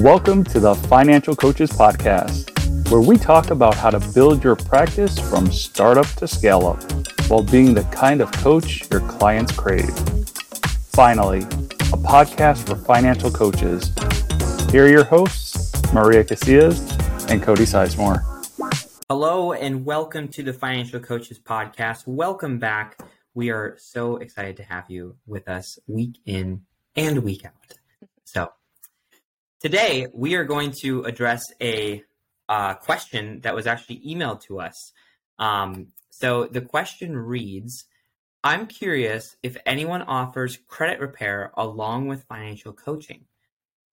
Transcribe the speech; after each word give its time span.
Welcome 0.00 0.44
to 0.44 0.60
the 0.60 0.74
Financial 0.74 1.36
Coaches 1.36 1.70
Podcast, 1.70 2.90
where 2.90 3.02
we 3.02 3.18
talk 3.18 3.50
about 3.50 3.74
how 3.74 3.90
to 3.90 4.00
build 4.14 4.42
your 4.42 4.56
practice 4.56 5.18
from 5.18 5.52
startup 5.52 6.06
to 6.12 6.26
scale 6.26 6.66
up 6.68 6.82
while 7.28 7.42
being 7.42 7.74
the 7.74 7.82
kind 7.92 8.22
of 8.22 8.32
coach 8.32 8.90
your 8.90 9.00
clients 9.00 9.52
crave. 9.52 9.90
Finally, 10.94 11.40
a 11.40 11.98
podcast 12.00 12.66
for 12.66 12.76
financial 12.76 13.30
coaches. 13.30 13.92
Here 14.72 14.86
are 14.86 14.88
your 14.88 15.04
hosts, 15.04 15.70
Maria 15.92 16.24
Casillas 16.24 17.30
and 17.30 17.42
Cody 17.42 17.64
Sizemore. 17.64 18.22
Hello, 19.10 19.52
and 19.52 19.84
welcome 19.84 20.28
to 20.28 20.42
the 20.42 20.54
Financial 20.54 20.98
Coaches 20.98 21.38
Podcast. 21.38 22.06
Welcome 22.06 22.58
back. 22.58 22.98
We 23.34 23.50
are 23.50 23.76
so 23.76 24.16
excited 24.16 24.56
to 24.56 24.62
have 24.62 24.88
you 24.88 25.16
with 25.26 25.46
us 25.46 25.78
week 25.86 26.16
in 26.24 26.62
and 26.96 27.22
week 27.22 27.44
out. 27.44 27.52
So, 28.24 28.50
Today, 29.60 30.06
we 30.14 30.36
are 30.36 30.44
going 30.44 30.70
to 30.80 31.02
address 31.02 31.52
a 31.60 32.02
uh, 32.48 32.74
question 32.74 33.40
that 33.42 33.54
was 33.54 33.66
actually 33.66 34.00
emailed 34.08 34.40
to 34.44 34.58
us. 34.58 34.92
Um, 35.38 35.88
so 36.08 36.46
the 36.46 36.62
question 36.62 37.14
reads 37.14 37.84
I'm 38.42 38.66
curious 38.66 39.36
if 39.42 39.58
anyone 39.66 40.00
offers 40.00 40.58
credit 40.66 40.98
repair 40.98 41.52
along 41.58 42.08
with 42.08 42.24
financial 42.24 42.72
coaching. 42.72 43.26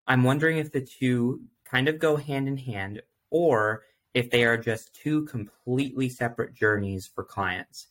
I'm 0.07 0.23
wondering 0.23 0.57
if 0.57 0.71
the 0.71 0.79
two 0.79 1.41
kind 1.65 1.89
of 1.89 1.99
go 1.99 2.15
hand 2.15 2.47
in 2.47 2.55
hand 2.55 3.01
or 3.29 3.83
if 4.13 4.29
they 4.29 4.45
are 4.45 4.57
just 4.57 4.95
two 4.95 5.25
completely 5.25 6.07
separate 6.07 6.53
journeys 6.53 7.07
for 7.13 7.25
clients. 7.25 7.87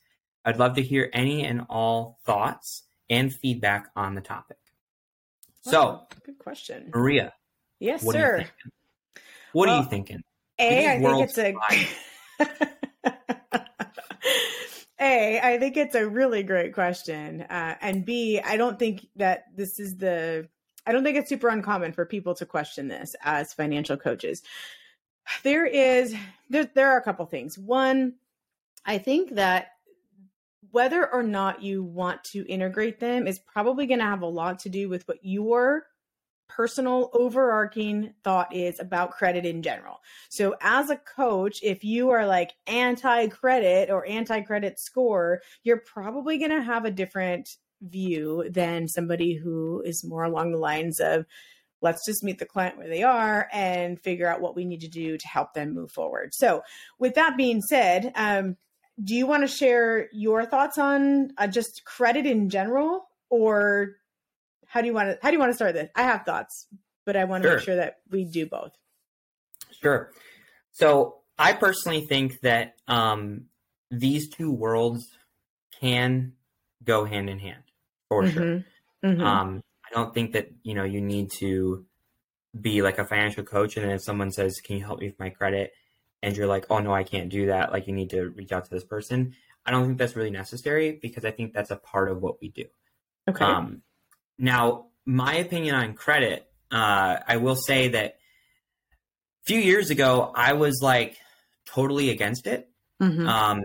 I'd 0.47 0.59
love 0.59 0.77
to 0.77 0.83
hear 0.83 1.11
any 1.12 1.45
and 1.45 1.67
all 1.69 2.20
thoughts 2.25 2.84
and 3.11 3.34
feedback 3.34 3.89
on 3.95 4.15
the 4.15 4.23
topic. 4.23 4.56
So, 5.61 6.06
good 6.25 6.39
question. 6.39 6.91
Maria, 6.95 7.34
Yes, 7.79 8.03
what 8.03 8.15
sir. 8.15 8.39
Are 8.39 8.47
what 9.53 9.69
well, 9.69 9.79
are 9.79 9.83
you 9.83 9.89
thinking? 9.89 10.23
A, 10.59 10.87
I 10.87 10.98
think 10.98 11.23
it's 11.23 11.39
a. 11.39 11.55
a, 15.00 15.41
I 15.41 15.59
think 15.59 15.77
it's 15.77 15.95
a 15.95 16.09
really 16.09 16.42
great 16.42 16.75
question, 16.75 17.42
uh, 17.42 17.77
and 17.81 18.05
B, 18.05 18.41
I 18.42 18.56
don't 18.56 18.77
think 18.78 19.06
that 19.17 19.45
this 19.55 19.78
is 19.78 19.97
the. 19.97 20.48
I 20.87 20.92
don't 20.92 21.05
think 21.05 21.19
it's 21.19 21.28
super 21.28 21.48
uncommon 21.48 21.92
for 21.92 22.06
people 22.06 22.34
to 22.37 22.47
question 22.47 22.89
this 22.89 23.15
as 23.23 23.53
financial 23.53 23.97
coaches. 23.97 24.43
There 25.43 25.67
is 25.67 26.15
there 26.48 26.70
there 26.75 26.93
are 26.93 26.98
a 26.98 27.03
couple 27.03 27.27
things. 27.27 27.59
One, 27.59 28.15
I 28.84 28.98
think 28.98 29.34
that 29.34 29.72
whether 30.70 31.11
or 31.11 31.22
not 31.22 31.62
you 31.62 31.83
want 31.83 32.22
to 32.25 32.47
integrate 32.47 33.00
them 33.00 33.27
is 33.27 33.39
probably 33.39 33.87
going 33.87 34.00
to 34.00 34.05
have 34.05 34.22
a 34.22 34.27
lot 34.27 34.61
to 34.61 34.69
do 34.69 34.89
with 34.89 35.06
what 35.09 35.19
your 35.22 35.87
personal 36.48 37.11
overarching 37.12 38.14
thought 38.25 38.55
is 38.55 38.80
about 38.80 39.11
credit 39.11 39.44
in 39.44 39.62
general. 39.62 40.00
So, 40.28 40.55
as 40.61 40.91
a 40.91 40.97
coach, 40.97 41.61
if 41.62 41.84
you 41.84 42.11
are 42.11 42.27
like 42.27 42.53
anti 42.66 43.28
credit 43.28 43.91
or 43.91 44.06
anti 44.06 44.41
credit 44.42 44.78
score, 44.78 45.41
you're 45.62 45.80
probably 45.80 46.38
going 46.38 46.50
to 46.50 46.62
have 46.62 46.84
a 46.84 46.91
different 46.91 47.48
view 47.83 48.48
than 48.50 48.88
somebody 48.88 49.34
who 49.34 49.83
is 49.84 50.05
more 50.05 50.25
along 50.25 50.53
the 50.53 50.58
lines 50.58 50.98
of 51.00 51.27
let's 51.83 52.06
just 52.06 52.25
meet 52.25 52.38
the 52.38 52.47
client 52.47 52.78
where 52.78 52.88
they 52.88 53.03
are 53.03 53.48
and 53.53 54.00
figure 54.00 54.27
out 54.27 54.41
what 54.41 54.56
we 54.56 54.64
need 54.64 54.81
to 54.81 54.88
do 54.88 55.19
to 55.19 55.28
help 55.28 55.53
them 55.53 55.75
move 55.75 55.91
forward. 55.91 56.34
So, 56.34 56.62
with 56.98 57.14
that 57.14 57.36
being 57.36 57.60
said, 57.60 58.12
um, 58.14 58.56
do 59.03 59.14
you 59.14 59.27
want 59.27 59.42
to 59.42 59.47
share 59.47 60.08
your 60.12 60.47
thoughts 60.47 60.78
on 60.78 61.33
uh, 61.36 61.47
just 61.47 61.84
credit 61.84 62.25
in 62.27 62.48
general 62.48 63.08
or 63.28 63.97
how 64.69 64.81
do 64.81 64.86
you 64.86 64.92
want 64.92 65.11
to 65.11 65.19
how 65.22 65.31
do 65.31 65.34
you 65.34 65.41
want 65.41 65.50
to 65.50 65.56
start 65.56 65.75
this? 65.75 65.91
I 65.95 66.03
have 66.03 66.25
thoughts, 66.25 66.67
but 67.05 67.17
I 67.17 67.25
want 67.25 67.42
to 67.42 67.48
sure. 67.48 67.56
make 67.56 67.64
sure 67.64 67.77
that 67.77 67.98
we 68.11 68.25
do 68.25 68.47
both. 68.47 68.72
Sure. 69.81 70.11
So 70.72 71.19
I 71.39 71.53
personally 71.53 72.03
think 72.03 72.41
that 72.41 72.77
um, 72.89 73.47
these 73.91 74.28
two 74.28 74.53
worlds 74.53 75.09
can 75.81 76.32
go 76.84 77.04
hand 77.04 77.28
in 77.28 77.38
hand 77.38 77.62
for 78.09 78.22
mm-hmm. 78.22 78.34
sure. 78.34 78.65
Mm-hmm. 79.04 79.22
Um, 79.22 79.62
I 79.84 79.94
don't 79.94 80.12
think 80.12 80.32
that 80.32 80.50
you 80.62 80.75
know 80.75 80.84
you 80.84 81.00
need 81.00 81.31
to 81.38 81.84
be 82.59 82.83
like 82.83 82.98
a 82.98 83.04
financial 83.04 83.44
coach, 83.44 83.77
and 83.77 83.84
then 83.84 83.93
if 83.93 84.03
someone 84.03 84.33
says, 84.33 84.60
"Can 84.65 84.77
you 84.77 84.84
help 84.84 85.00
me 85.00 85.06
with 85.06 85.19
my 85.19 85.31
credit?" 85.31 85.72
and 86.22 86.37
you're 86.37 86.47
like, 86.47 86.66
"Oh 86.71 86.78
no, 86.78 86.93
I 86.93 87.04
can't 87.04 87.28
do 87.28 87.47
that," 87.47 87.72
like 87.72 87.87
you 87.87 87.93
need 87.93 88.10
to 88.10 88.31
reach 88.31 88.53
out 88.53 88.65
to 88.65 88.71
this 88.71 88.84
person. 88.84 89.34
I 89.65 89.71
don't 89.71 89.87
think 89.87 89.98
that's 89.98 90.16
really 90.16 90.31
necessary 90.31 90.98
because 91.00 91.25
I 91.25 91.31
think 91.31 91.53
that's 91.53 91.71
a 91.71 91.77
part 91.77 92.10
of 92.10 92.22
what 92.22 92.41
we 92.41 92.48
do. 92.48 92.65
Okay. 93.28 93.44
Um, 93.44 93.83
now, 94.38 94.86
my 95.04 95.36
opinion 95.36 95.74
on 95.74 95.94
credit, 95.94 96.48
uh, 96.70 97.19
I 97.26 97.36
will 97.36 97.56
say 97.56 97.88
that 97.88 98.16
a 99.42 99.47
few 99.47 99.60
years 99.60 99.91
ago, 99.91 100.32
I 100.34 100.54
was 100.54 100.80
like 100.82 101.16
totally 101.66 102.10
against 102.10 102.47
it. 102.47 102.69
Mm-hmm. 103.00 103.26
Um, 103.26 103.62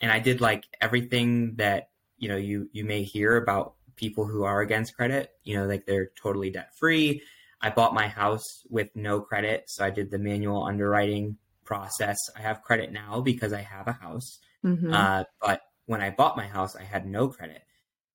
and 0.00 0.12
I 0.12 0.20
did 0.20 0.40
like 0.40 0.64
everything 0.80 1.56
that, 1.56 1.90
you 2.16 2.28
know, 2.28 2.36
you, 2.36 2.68
you 2.72 2.84
may 2.84 3.02
hear 3.02 3.36
about 3.36 3.74
people 3.96 4.26
who 4.26 4.44
are 4.44 4.60
against 4.60 4.94
credit, 4.94 5.30
you 5.42 5.56
know, 5.56 5.66
like 5.66 5.84
they're 5.84 6.10
totally 6.20 6.50
debt 6.50 6.70
free. 6.78 7.22
I 7.60 7.70
bought 7.70 7.94
my 7.94 8.06
house 8.06 8.62
with 8.70 8.94
no 8.94 9.20
credit. 9.20 9.64
So 9.66 9.84
I 9.84 9.90
did 9.90 10.10
the 10.10 10.18
manual 10.18 10.62
underwriting 10.62 11.36
process. 11.64 12.16
I 12.36 12.42
have 12.42 12.62
credit 12.62 12.92
now 12.92 13.20
because 13.20 13.52
I 13.52 13.62
have 13.62 13.88
a 13.88 13.92
house. 13.92 14.38
Mm-hmm. 14.64 14.92
Uh, 14.92 15.24
but 15.40 15.62
when 15.86 16.00
I 16.00 16.10
bought 16.10 16.36
my 16.36 16.46
house, 16.46 16.76
I 16.76 16.84
had 16.84 17.06
no 17.06 17.28
credit. 17.28 17.62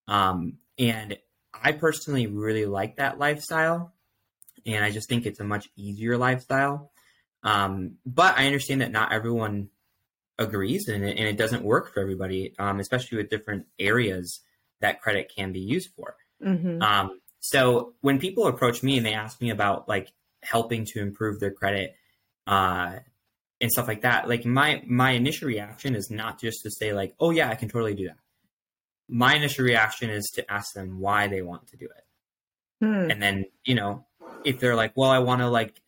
Um, 0.08 0.58
and 0.80 1.18
I 1.54 1.72
personally 1.72 2.28
really 2.28 2.66
like 2.66 2.98
that 2.98 3.20
lifestyle, 3.20 3.94
and 4.66 4.84
I 4.84 4.92
just 4.92 5.10
think 5.10 5.26
it's 5.26 5.40
a 5.40 5.44
much 5.44 5.70
easier 5.76 6.18
lifestyle. 6.18 6.92
Um, 7.44 7.98
but 8.06 8.38
I 8.38 8.46
understand 8.46 8.82
that 8.82 8.92
not 8.92 9.12
everyone 9.12 9.70
agrees, 10.40 10.88
and 10.88 11.04
it, 11.04 11.18
and 11.18 11.28
it 11.28 11.38
doesn't 11.38 11.64
work 11.64 11.94
for 11.94 12.00
everybody, 12.00 12.56
um, 12.58 12.80
especially 12.80 13.18
with 13.18 13.30
different 13.30 13.66
areas 13.80 14.42
that 14.82 15.02
credit 15.02 15.32
can 15.36 15.52
be 15.52 15.60
used 15.60 15.90
for. 15.96 16.16
Mm-hmm. 16.44 16.82
Um, 16.82 17.20
so 17.40 17.94
when 18.02 18.20
people 18.20 18.48
approach 18.48 18.84
me 18.84 18.98
and 18.98 19.06
they 19.06 19.14
ask 19.14 19.42
me 19.42 19.50
about 19.50 19.90
like 19.90 20.12
helping 20.42 20.86
to 20.86 21.00
improve 21.00 21.40
their 21.40 21.52
credit 21.52 21.96
uh, 22.48 23.00
and 23.60 23.72
stuff 23.72 23.88
like 23.88 24.02
that, 24.02 24.30
like 24.30 24.46
my 24.46 24.82
my 24.88 25.12
initial 25.12 25.48
reaction 25.48 25.96
is 25.96 26.10
not 26.10 26.40
just 26.40 26.64
to 26.64 26.72
say 26.72 26.94
like, 26.94 27.14
"Oh 27.20 27.32
yeah, 27.32 27.50
I 27.50 27.56
can 27.56 27.70
totally 27.70 27.96
do 27.96 28.08
that." 28.08 28.18
My 29.08 29.36
initial 29.36 29.66
reaction 29.66 30.10
is 30.10 30.32
to 30.36 30.52
ask 30.52 30.74
them 30.74 31.00
why 31.00 31.28
they 31.28 31.42
want 31.42 31.68
to 31.68 31.78
do 31.78 31.86
it. 31.86 32.86
Hmm. 32.86 33.12
And 33.12 33.22
then, 33.22 33.46
you 33.66 33.76
know, 33.76 34.06
if 34.44 34.60
they're 34.60 34.76
like, 34.76 34.94
well, 34.96 35.10
I 35.10 35.20
want 35.20 35.42
to 35.42 35.50
like 35.50 35.82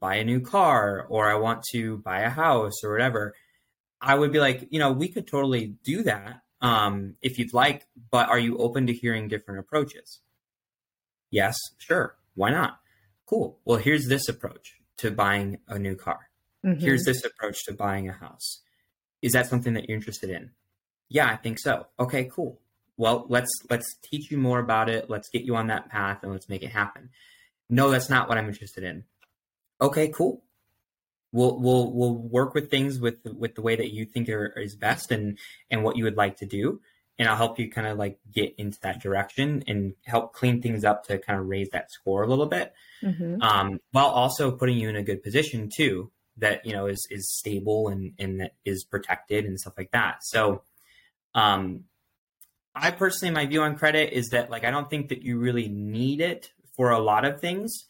buy 0.00 0.16
a 0.16 0.24
new 0.24 0.40
car 0.40 1.06
or 1.08 1.30
I 1.30 1.36
want 1.36 1.62
to 1.72 1.98
buy 1.98 2.20
a 2.20 2.30
house 2.30 2.82
or 2.82 2.92
whatever, 2.92 3.34
I 4.00 4.14
would 4.14 4.32
be 4.32 4.40
like, 4.40 4.68
you 4.70 4.78
know, 4.78 4.92
we 4.92 5.08
could 5.08 5.26
totally 5.26 5.74
do 5.82 6.02
that 6.02 6.42
um, 6.60 7.16
if 7.22 7.38
you'd 7.38 7.54
like, 7.54 7.86
but 8.10 8.28
are 8.28 8.38
you 8.38 8.58
open 8.58 8.86
to 8.86 8.92
hearing 8.92 9.28
different 9.28 9.60
approaches? 9.60 10.20
Yes, 11.30 11.56
sure. 11.78 12.16
Why 12.34 12.50
not? 12.50 12.78
Cool. 13.26 13.58
Well, 13.64 13.78
here's 13.78 14.06
this 14.06 14.28
approach 14.28 14.76
to 14.98 15.10
buying 15.10 15.58
a 15.68 15.78
new 15.78 15.96
car. 15.96 16.28
Mm-hmm. 16.64 16.80
Here's 16.80 17.04
this 17.04 17.24
approach 17.24 17.64
to 17.64 17.72
buying 17.72 18.08
a 18.08 18.12
house. 18.12 18.62
Is 19.22 19.32
that 19.32 19.46
something 19.46 19.74
that 19.74 19.88
you're 19.88 19.96
interested 19.96 20.30
in? 20.30 20.50
Yeah, 21.08 21.28
I 21.28 21.36
think 21.36 21.58
so. 21.58 21.86
Okay, 21.98 22.30
cool. 22.34 22.60
Well, 22.96 23.26
let's 23.28 23.50
let's 23.68 23.96
teach 24.02 24.30
you 24.30 24.38
more 24.38 24.58
about 24.58 24.88
it. 24.88 25.10
Let's 25.10 25.28
get 25.28 25.42
you 25.42 25.56
on 25.56 25.66
that 25.68 25.88
path 25.88 26.22
and 26.22 26.32
let's 26.32 26.48
make 26.48 26.62
it 26.62 26.70
happen. 26.70 27.10
No, 27.68 27.90
that's 27.90 28.10
not 28.10 28.28
what 28.28 28.38
I'm 28.38 28.48
interested 28.48 28.84
in. 28.84 29.04
Okay, 29.80 30.08
cool. 30.08 30.44
We'll 31.32 31.58
we'll 31.58 31.92
we'll 31.92 32.14
work 32.14 32.54
with 32.54 32.70
things 32.70 33.00
with 33.00 33.16
with 33.24 33.56
the 33.56 33.62
way 33.62 33.74
that 33.74 33.92
you 33.92 34.04
think 34.04 34.28
are, 34.28 34.46
is 34.56 34.76
best 34.76 35.10
and 35.10 35.38
and 35.70 35.82
what 35.82 35.96
you 35.96 36.04
would 36.04 36.16
like 36.16 36.36
to 36.38 36.46
do, 36.46 36.80
and 37.18 37.28
I'll 37.28 37.36
help 37.36 37.58
you 37.58 37.68
kind 37.68 37.88
of 37.88 37.98
like 37.98 38.18
get 38.32 38.54
into 38.56 38.78
that 38.82 39.02
direction 39.02 39.64
and 39.66 39.94
help 40.04 40.32
clean 40.32 40.62
things 40.62 40.84
up 40.84 41.04
to 41.06 41.18
kind 41.18 41.40
of 41.40 41.46
raise 41.46 41.70
that 41.70 41.90
score 41.90 42.22
a 42.22 42.28
little 42.28 42.46
bit, 42.46 42.72
mm-hmm. 43.02 43.42
um, 43.42 43.80
while 43.90 44.06
also 44.06 44.52
putting 44.52 44.78
you 44.78 44.88
in 44.88 44.94
a 44.94 45.02
good 45.02 45.24
position 45.24 45.68
too 45.74 46.12
that 46.36 46.64
you 46.64 46.72
know 46.72 46.86
is 46.86 47.04
is 47.10 47.28
stable 47.28 47.88
and 47.88 48.12
and 48.20 48.40
that 48.40 48.52
is 48.64 48.84
protected 48.84 49.44
and 49.44 49.58
stuff 49.58 49.74
like 49.76 49.90
that. 49.90 50.18
So 50.22 50.62
um, 51.34 51.84
I 52.74 52.90
personally, 52.90 53.32
my 53.32 53.46
view 53.46 53.62
on 53.62 53.76
credit 53.76 54.12
is 54.12 54.30
that 54.30 54.50
like 54.50 54.64
I 54.64 54.70
don't 54.70 54.90
think 54.90 55.08
that 55.08 55.22
you 55.22 55.38
really 55.38 55.68
need 55.68 56.20
it 56.20 56.50
for 56.76 56.90
a 56.90 56.98
lot 56.98 57.24
of 57.24 57.40
things. 57.40 57.84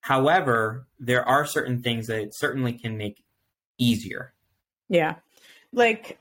However, 0.00 0.86
there 0.98 1.26
are 1.26 1.46
certain 1.46 1.82
things 1.82 2.06
that 2.06 2.20
it 2.20 2.34
certainly 2.34 2.74
can 2.74 2.96
make 2.96 3.24
easier. 3.78 4.34
Yeah, 4.88 5.16
like 5.72 6.18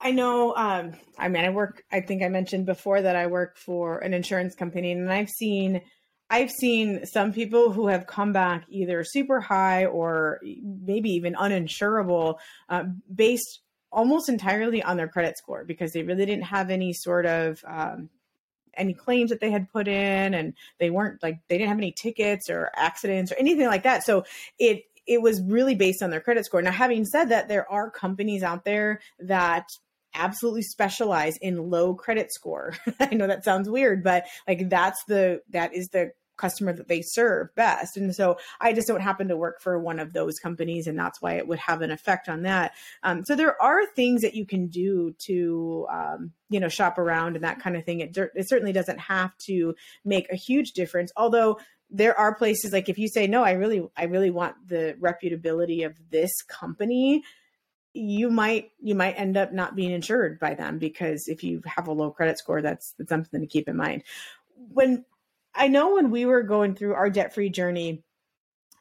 I 0.00 0.10
know. 0.10 0.54
Um, 0.56 0.92
I 1.16 1.28
mean, 1.28 1.44
I 1.44 1.50
work. 1.50 1.84
I 1.92 2.00
think 2.00 2.22
I 2.22 2.28
mentioned 2.28 2.66
before 2.66 3.00
that 3.00 3.16
I 3.16 3.28
work 3.28 3.56
for 3.56 3.98
an 3.98 4.14
insurance 4.14 4.54
company, 4.54 4.92
and 4.92 5.12
I've 5.12 5.30
seen. 5.30 5.82
I've 6.30 6.50
seen 6.50 7.06
some 7.06 7.32
people 7.32 7.72
who 7.72 7.88
have 7.88 8.06
come 8.06 8.34
back 8.34 8.66
either 8.68 9.02
super 9.02 9.40
high 9.40 9.86
or 9.86 10.40
maybe 10.62 11.08
even 11.12 11.32
uninsurable 11.32 12.34
uh, 12.68 12.84
based 13.14 13.60
almost 13.90 14.28
entirely 14.28 14.82
on 14.82 14.96
their 14.96 15.08
credit 15.08 15.38
score 15.38 15.64
because 15.64 15.92
they 15.92 16.02
really 16.02 16.26
didn't 16.26 16.44
have 16.44 16.70
any 16.70 16.92
sort 16.92 17.26
of 17.26 17.64
um, 17.66 18.10
any 18.74 18.94
claims 18.94 19.30
that 19.30 19.40
they 19.40 19.50
had 19.50 19.70
put 19.70 19.88
in 19.88 20.34
and 20.34 20.54
they 20.78 20.90
weren't 20.90 21.22
like 21.22 21.38
they 21.48 21.58
didn't 21.58 21.70
have 21.70 21.78
any 21.78 21.92
tickets 21.92 22.48
or 22.50 22.70
accidents 22.76 23.32
or 23.32 23.36
anything 23.36 23.66
like 23.66 23.82
that 23.82 24.04
so 24.04 24.24
it 24.58 24.82
it 25.06 25.22
was 25.22 25.40
really 25.42 25.74
based 25.74 26.02
on 26.02 26.10
their 26.10 26.20
credit 26.20 26.44
score 26.44 26.62
now 26.62 26.70
having 26.70 27.04
said 27.04 27.30
that 27.30 27.48
there 27.48 27.70
are 27.70 27.90
companies 27.90 28.42
out 28.42 28.64
there 28.64 29.00
that 29.18 29.68
absolutely 30.14 30.62
specialize 30.62 31.36
in 31.38 31.70
low 31.70 31.94
credit 31.94 32.32
score. 32.32 32.74
I 33.00 33.14
know 33.14 33.26
that 33.26 33.44
sounds 33.44 33.68
weird, 33.68 34.02
but 34.02 34.26
like 34.46 34.68
that's 34.68 35.02
the 35.04 35.42
that 35.50 35.74
is 35.74 35.88
the 35.88 36.12
customer 36.38 36.72
that 36.72 36.88
they 36.88 37.02
serve 37.02 37.54
best. 37.54 37.96
And 37.96 38.14
so 38.14 38.38
I 38.60 38.72
just 38.72 38.88
don't 38.88 39.00
happen 39.00 39.28
to 39.28 39.36
work 39.36 39.60
for 39.60 39.78
one 39.78 39.98
of 39.98 40.12
those 40.12 40.38
companies, 40.38 40.86
and 40.86 40.98
that's 40.98 41.20
why 41.20 41.34
it 41.34 41.46
would 41.46 41.58
have 41.58 41.82
an 41.82 41.90
effect 41.90 42.28
on 42.28 42.42
that. 42.42 42.72
Um, 43.02 43.24
so 43.24 43.36
there 43.36 43.60
are 43.60 43.84
things 43.86 44.22
that 44.22 44.34
you 44.34 44.46
can 44.46 44.68
do 44.68 45.14
to, 45.26 45.86
um, 45.90 46.32
you 46.48 46.60
know, 46.60 46.68
shop 46.68 46.98
around 46.98 47.36
and 47.36 47.44
that 47.44 47.60
kind 47.60 47.76
of 47.76 47.84
thing. 47.84 48.00
It, 48.00 48.16
it 48.16 48.48
certainly 48.48 48.72
doesn't 48.72 48.98
have 48.98 49.36
to 49.46 49.74
make 50.04 50.32
a 50.32 50.36
huge 50.36 50.72
difference, 50.72 51.12
although 51.16 51.58
there 51.90 52.18
are 52.18 52.34
places 52.34 52.72
like 52.72 52.90
if 52.90 52.98
you 52.98 53.08
say 53.08 53.26
no 53.26 53.42
i 53.42 53.52
really 53.52 53.82
i 53.96 54.04
really 54.04 54.28
want 54.28 54.54
the 54.66 54.94
reputability 55.00 55.86
of 55.86 55.96
this 56.10 56.30
company 56.42 57.22
you 57.94 58.30
might 58.30 58.70
you 58.80 58.94
might 58.94 59.18
end 59.18 59.36
up 59.36 59.52
not 59.52 59.74
being 59.74 59.90
insured 59.90 60.38
by 60.38 60.54
them 60.54 60.78
because 60.78 61.26
if 61.28 61.42
you 61.42 61.62
have 61.64 61.88
a 61.88 61.92
low 61.92 62.10
credit 62.10 62.38
score 62.38 62.60
that's 62.60 62.94
that's 62.98 63.08
something 63.08 63.40
to 63.40 63.46
keep 63.46 63.68
in 63.68 63.76
mind 63.76 64.02
when 64.72 65.04
I 65.54 65.68
know 65.68 65.94
when 65.94 66.10
we 66.10 66.26
were 66.26 66.42
going 66.42 66.74
through 66.74 66.94
our 66.94 67.10
debt 67.10 67.34
free 67.34 67.50
journey, 67.50 68.02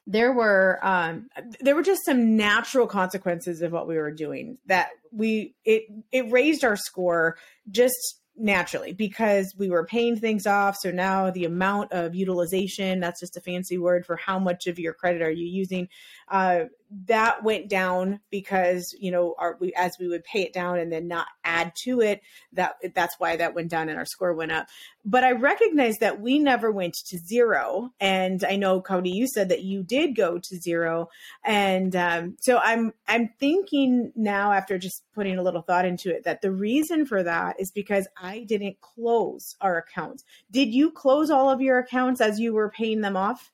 there 0.05 0.31
were 0.31 0.79
um, 0.81 1.27
there 1.59 1.75
were 1.75 1.83
just 1.83 2.05
some 2.05 2.37
natural 2.37 2.87
consequences 2.87 3.61
of 3.61 3.73
what 3.73 3.87
we 3.87 3.97
were 3.97 4.11
doing 4.11 4.57
that 4.65 4.89
we 5.11 5.55
it 5.65 5.83
it 6.11 6.31
raised 6.31 6.63
our 6.63 6.77
score 6.77 7.37
just 7.69 8.21
naturally 8.37 8.93
because 8.93 9.53
we 9.57 9.69
were 9.69 9.85
paying 9.85 10.15
things 10.15 10.45
off. 10.45 10.77
So 10.79 10.91
now 10.91 11.31
the 11.31 11.45
amount 11.45 11.91
of 11.91 12.15
utilization 12.15 12.99
that's 12.99 13.19
just 13.19 13.35
a 13.35 13.41
fancy 13.41 13.77
word 13.77 14.05
for 14.05 14.15
how 14.15 14.39
much 14.39 14.67
of 14.67 14.79
your 14.79 14.93
credit 14.93 15.21
are 15.21 15.31
you 15.31 15.45
using 15.45 15.89
uh, 16.29 16.65
that 17.05 17.43
went 17.43 17.69
down 17.69 18.19
because 18.29 18.95
you 18.99 19.11
know 19.11 19.35
our, 19.37 19.57
we, 19.59 19.73
as 19.73 19.97
we 19.99 20.07
would 20.07 20.23
pay 20.23 20.43
it 20.43 20.53
down 20.53 20.79
and 20.79 20.91
then 20.91 21.07
not 21.07 21.27
add 21.43 21.73
to 21.83 22.01
it 22.01 22.21
that 22.53 22.75
that's 22.95 23.15
why 23.19 23.35
that 23.35 23.53
went 23.53 23.69
down 23.69 23.89
and 23.89 23.97
our 23.97 24.05
score 24.05 24.33
went 24.33 24.51
up. 24.51 24.67
But 25.05 25.23
i 25.23 25.31
recognize 25.31 25.97
that 25.99 26.19
we 26.19 26.39
never 26.39 26.71
went 26.71 26.95
to 27.07 27.17
zero 27.17 27.91
and 27.99 28.43
i 28.43 28.55
know 28.55 28.81
cody 28.81 29.09
you 29.09 29.27
said 29.27 29.49
that 29.49 29.63
you 29.63 29.83
did 29.83 30.15
go 30.15 30.37
to 30.37 30.57
zero 30.57 31.09
and 31.45 31.95
um, 31.95 32.37
so 32.41 32.57
i'm 32.57 32.93
i'm 33.07 33.29
thinking 33.39 34.11
now 34.15 34.51
after 34.51 34.77
just 34.77 35.03
putting 35.13 35.37
a 35.37 35.43
little 35.43 35.61
thought 35.61 35.85
into 35.85 36.13
it 36.13 36.23
that 36.23 36.41
the 36.41 36.51
reason 36.51 37.05
for 37.05 37.23
that 37.23 37.59
is 37.59 37.71
because 37.71 38.07
i 38.21 38.43
didn't 38.47 38.79
close 38.81 39.55
our 39.61 39.77
accounts. 39.77 40.23
Did 40.51 40.73
you 40.73 40.91
close 40.91 41.29
all 41.29 41.49
of 41.49 41.61
your 41.61 41.79
accounts 41.79 42.21
as 42.21 42.39
you 42.39 42.53
were 42.53 42.69
paying 42.69 43.01
them 43.01 43.15
off 43.15 43.51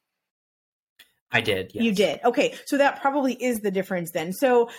I 1.34 1.42
did. 1.42 1.72
Yes. 1.74 1.84
You 1.84 1.92
did. 1.94 2.20
Okay. 2.24 2.56
So 2.66 2.78
that 2.78 3.02
probably 3.02 3.34
is 3.34 3.60
the 3.60 3.72
difference 3.72 4.12
then. 4.12 4.32
So 4.32 4.70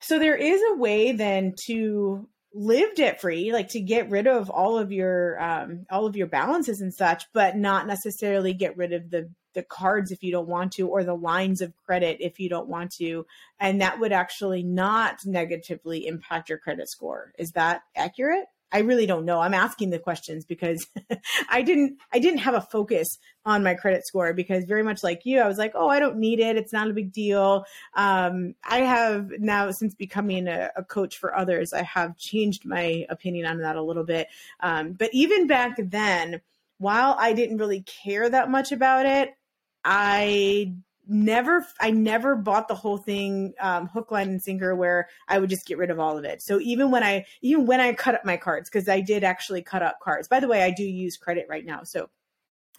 so 0.00 0.18
there 0.18 0.36
is 0.36 0.60
a 0.72 0.76
way 0.76 1.12
then 1.12 1.54
to 1.66 2.28
live 2.52 2.94
debt 2.94 3.20
free, 3.20 3.52
like 3.52 3.68
to 3.70 3.80
get 3.80 4.10
rid 4.10 4.26
of 4.26 4.48
all 4.48 4.78
of 4.78 4.92
your 4.92 5.40
um 5.40 5.84
all 5.90 6.06
of 6.06 6.16
your 6.16 6.26
balances 6.26 6.80
and 6.80 6.92
such, 6.92 7.24
but 7.32 7.56
not 7.56 7.86
necessarily 7.86 8.54
get 8.54 8.76
rid 8.76 8.92
of 8.92 9.10
the 9.10 9.30
the 9.52 9.62
cards 9.62 10.10
if 10.10 10.22
you 10.22 10.32
don't 10.32 10.48
want 10.48 10.72
to 10.72 10.88
or 10.88 11.04
the 11.04 11.14
lines 11.14 11.60
of 11.60 11.72
credit 11.86 12.16
if 12.20 12.40
you 12.40 12.48
don't 12.48 12.68
want 12.68 12.90
to 12.90 13.24
and 13.60 13.80
that 13.80 14.00
would 14.00 14.10
actually 14.10 14.64
not 14.64 15.18
negatively 15.24 16.06
impact 16.06 16.48
your 16.48 16.58
credit 16.58 16.88
score. 16.88 17.32
Is 17.38 17.52
that 17.52 17.82
accurate? 17.94 18.46
I 18.74 18.80
really 18.80 19.06
don't 19.06 19.24
know. 19.24 19.38
I'm 19.38 19.54
asking 19.54 19.90
the 19.90 20.00
questions 20.00 20.44
because 20.44 20.88
I 21.48 21.62
didn't 21.62 21.98
I 22.12 22.18
didn't 22.18 22.40
have 22.40 22.54
a 22.54 22.60
focus 22.60 23.18
on 23.46 23.62
my 23.62 23.74
credit 23.74 24.04
score 24.04 24.32
because 24.32 24.64
very 24.64 24.82
much 24.82 25.04
like 25.04 25.24
you, 25.24 25.40
I 25.40 25.46
was 25.46 25.58
like, 25.58 25.72
oh, 25.76 25.88
I 25.88 26.00
don't 26.00 26.16
need 26.18 26.40
it. 26.40 26.56
It's 26.56 26.72
not 26.72 26.90
a 26.90 26.92
big 26.92 27.12
deal. 27.12 27.66
Um, 27.94 28.56
I 28.64 28.80
have 28.80 29.30
now 29.38 29.70
since 29.70 29.94
becoming 29.94 30.48
a, 30.48 30.72
a, 30.74 30.82
coach 30.82 31.18
for 31.18 31.36
others, 31.36 31.72
I 31.72 31.82
have 31.82 32.16
changed 32.16 32.64
my 32.64 33.06
opinion 33.08 33.46
on 33.46 33.58
that 33.58 33.76
a 33.76 33.82
little 33.82 34.02
bit. 34.02 34.26
Um, 34.58 34.94
but 34.94 35.10
even 35.12 35.46
back 35.46 35.76
then, 35.78 36.40
while 36.78 37.16
I 37.16 37.32
didn't 37.32 37.58
really 37.58 37.82
care 37.82 38.28
that 38.28 38.50
much 38.50 38.72
about 38.72 39.06
it, 39.06 39.36
I 39.84 40.74
never 41.06 41.66
i 41.80 41.90
never 41.90 42.36
bought 42.36 42.68
the 42.68 42.74
whole 42.74 42.98
thing 42.98 43.52
um, 43.60 43.86
hook 43.88 44.10
line 44.10 44.28
and 44.28 44.42
sinker 44.42 44.74
where 44.74 45.08
i 45.28 45.38
would 45.38 45.50
just 45.50 45.66
get 45.66 45.78
rid 45.78 45.90
of 45.90 46.00
all 46.00 46.18
of 46.18 46.24
it. 46.24 46.42
So 46.42 46.60
even 46.60 46.90
when 46.90 47.02
i 47.02 47.26
even 47.42 47.66
when 47.66 47.80
i 47.80 47.92
cut 47.92 48.14
up 48.14 48.24
my 48.24 48.36
cards 48.36 48.70
because 48.70 48.88
i 48.88 49.00
did 49.00 49.24
actually 49.24 49.62
cut 49.62 49.82
up 49.82 50.00
cards. 50.00 50.28
By 50.28 50.40
the 50.40 50.48
way 50.48 50.62
i 50.62 50.70
do 50.70 50.84
use 50.84 51.16
credit 51.16 51.46
right 51.48 51.64
now. 51.64 51.82
So 51.84 52.08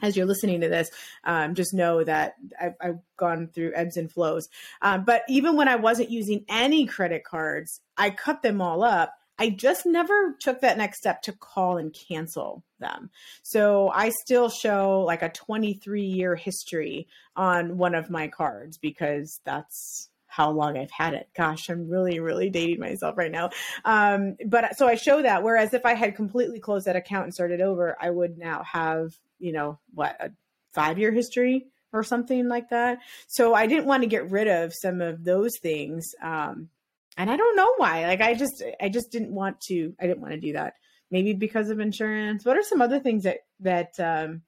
as 0.02 0.18
you're 0.18 0.26
listening 0.26 0.62
to 0.62 0.70
this 0.70 0.90
um, 1.24 1.56
just 1.56 1.74
know 1.74 2.04
that 2.04 2.36
I've, 2.60 2.74
I've, 2.82 3.00
gone 3.18 3.48
through 3.48 3.72
ebbs 3.74 3.96
and 3.96 4.12
flows. 4.12 4.50
Um, 4.82 5.06
but 5.06 5.24
even 5.30 5.56
when 5.56 5.68
i 5.68 5.78
wasn't 5.78 6.12
using 6.12 6.44
any 6.50 6.86
credit 6.86 7.24
cards 7.24 7.80
i 7.98 8.10
cut 8.10 8.42
them 8.42 8.62
all 8.62 8.84
up 8.84 9.14
I 9.38 9.50
just 9.50 9.86
never 9.86 10.36
took 10.40 10.62
that 10.62 10.78
next 10.78 10.98
step 10.98 11.22
to 11.24 11.34
call 11.34 11.78
and 11.78 11.96
cancel 12.08 12.64
them. 12.80 13.10
So 13.44 13.90
I 13.90 14.10
still 14.10 14.50
show 14.50 15.02
like 15.02 15.22
a 15.22 15.30
23 15.30 16.04
year 16.04 16.36
history 16.36 17.08
on 17.36 17.78
one 17.78 17.96
of 17.96 18.10
my 18.10 18.28
cards 18.28 18.78
because 18.78 19.40
that's 19.44 20.10
how 20.28 20.52
long 20.52 20.78
I've 20.78 20.92
had 20.92 21.14
it. 21.14 21.30
Gosh, 21.36 21.70
I'm 21.70 21.90
really, 21.90 22.20
really 22.20 22.50
dating 22.50 22.80
myself 22.80 23.18
right 23.18 23.32
now. 23.32 23.52
Um, 23.86 24.36
but 24.46 24.78
so 24.78 24.88
I 24.88 24.96
show 24.96 25.22
that. 25.22 25.44
Whereas 25.44 25.74
if 25.74 25.86
I 25.86 25.94
had 25.94 26.16
completely 26.16 26.60
closed 26.60 26.88
that 26.88 26.98
account 26.98 27.26
and 27.26 27.34
started 27.34 27.62
over, 27.62 27.96
I 28.02 28.10
would 28.10 28.38
now 28.38 28.64
have, 28.64 29.14
you 29.40 29.54
know, 29.54 29.80
what, 29.94 30.18
a 30.20 30.32
five 30.74 31.00
year 31.00 31.12
history 31.12 31.68
or 31.94 32.04
something 32.04 32.50
like 32.50 32.70
that. 32.70 33.00
So 33.28 33.54
I 33.54 33.68
didn't 33.68 33.86
want 33.86 34.04
to 34.04 34.10
get 34.10 34.30
rid 34.30 34.50
of 34.50 34.74
some 34.74 35.00
of 35.00 35.24
those 35.24 35.52
things. 35.62 36.06
Um, 36.22 36.70
and 37.18 37.30
I 37.30 37.38
don't 37.38 37.56
know 37.56 37.74
why. 37.78 38.06
Like 38.08 38.22
I 38.22 38.34
just 38.34 38.64
I 38.82 38.90
just 38.90 39.12
didn't 39.12 39.34
want 39.34 39.62
to 39.62 39.94
I 40.00 40.08
didn't 40.08 40.22
want 40.22 40.34
to 40.34 40.40
do 40.40 40.54
that. 40.54 40.74
Maybe 41.12 41.34
because 41.34 41.70
of 41.70 41.80
insurance. 41.80 42.46
What 42.46 42.58
are 42.58 42.64
some 42.64 42.82
other 42.82 43.00
things 43.00 43.24
that 43.24 43.40
that 43.62 44.00
um, 44.00 44.42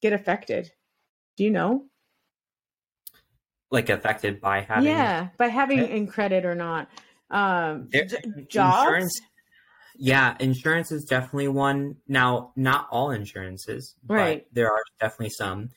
get 0.00 0.12
affected? 0.12 0.70
Do 1.36 1.44
you 1.44 1.50
know? 1.50 1.84
Like 3.70 3.90
affected 3.90 4.40
by 4.40 4.62
having 4.62 4.86
Yeah, 4.86 5.28
by 5.36 5.48
having 5.48 5.80
in 5.80 6.06
credit 6.06 6.44
or 6.44 6.54
not. 6.54 6.88
Um 7.30 7.88
there, 7.90 8.06
jobs? 8.48 8.82
Insurance, 8.82 9.20
yeah, 9.98 10.36
insurance 10.38 10.92
is 10.92 11.04
definitely 11.04 11.48
one. 11.48 11.96
Now, 12.06 12.52
not 12.54 12.86
all 12.90 13.10
insurances, 13.10 13.96
right? 14.06 14.46
there 14.52 14.72
are 14.72 14.82
definitely 15.00 15.30
some. 15.30 15.70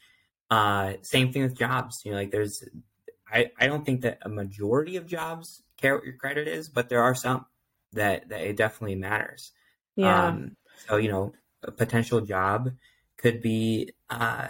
Uh, 0.50 0.94
same 1.02 1.34
thing 1.34 1.42
with 1.42 1.58
jobs. 1.58 2.02
You 2.06 2.12
know, 2.12 2.18
like 2.18 2.32
there's, 2.32 2.64
I, 3.32 3.52
I 3.60 3.68
don't 3.68 3.86
think 3.86 4.02
that 4.02 4.20
a 4.22 4.30
majority 4.30 4.98
of 4.98 5.08
jobs 5.08 5.64
care 5.78 5.96
what 5.96 6.06
your 6.06 6.16
credit 6.16 6.48
is, 6.48 6.70
but 6.70 6.90
there 6.90 7.02
are 7.02 7.16
some 7.16 7.46
that 7.94 8.30
that 8.30 8.42
it 8.42 8.58
definitely 8.58 8.96
matters. 8.96 9.52
Yeah. 9.96 10.28
Um, 10.28 10.56
so 10.88 10.98
you 10.98 11.10
know, 11.10 11.34
a 11.64 11.72
potential 11.72 12.22
job 12.22 12.72
could 13.18 13.42
be 13.42 13.92
uh, 14.10 14.48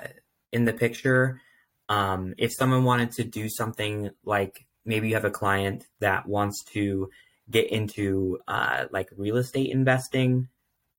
in 0.51 0.65
the 0.65 0.73
picture. 0.73 1.41
Um, 1.89 2.33
if 2.37 2.53
someone 2.53 2.83
wanted 2.83 3.11
to 3.13 3.23
do 3.23 3.49
something 3.49 4.11
like 4.23 4.65
maybe 4.85 5.09
you 5.09 5.15
have 5.15 5.25
a 5.25 5.31
client 5.31 5.87
that 5.99 6.27
wants 6.27 6.63
to 6.73 7.09
get 7.49 7.69
into 7.69 8.39
uh, 8.47 8.85
like 8.91 9.09
real 9.17 9.37
estate 9.37 9.71
investing, 9.71 10.47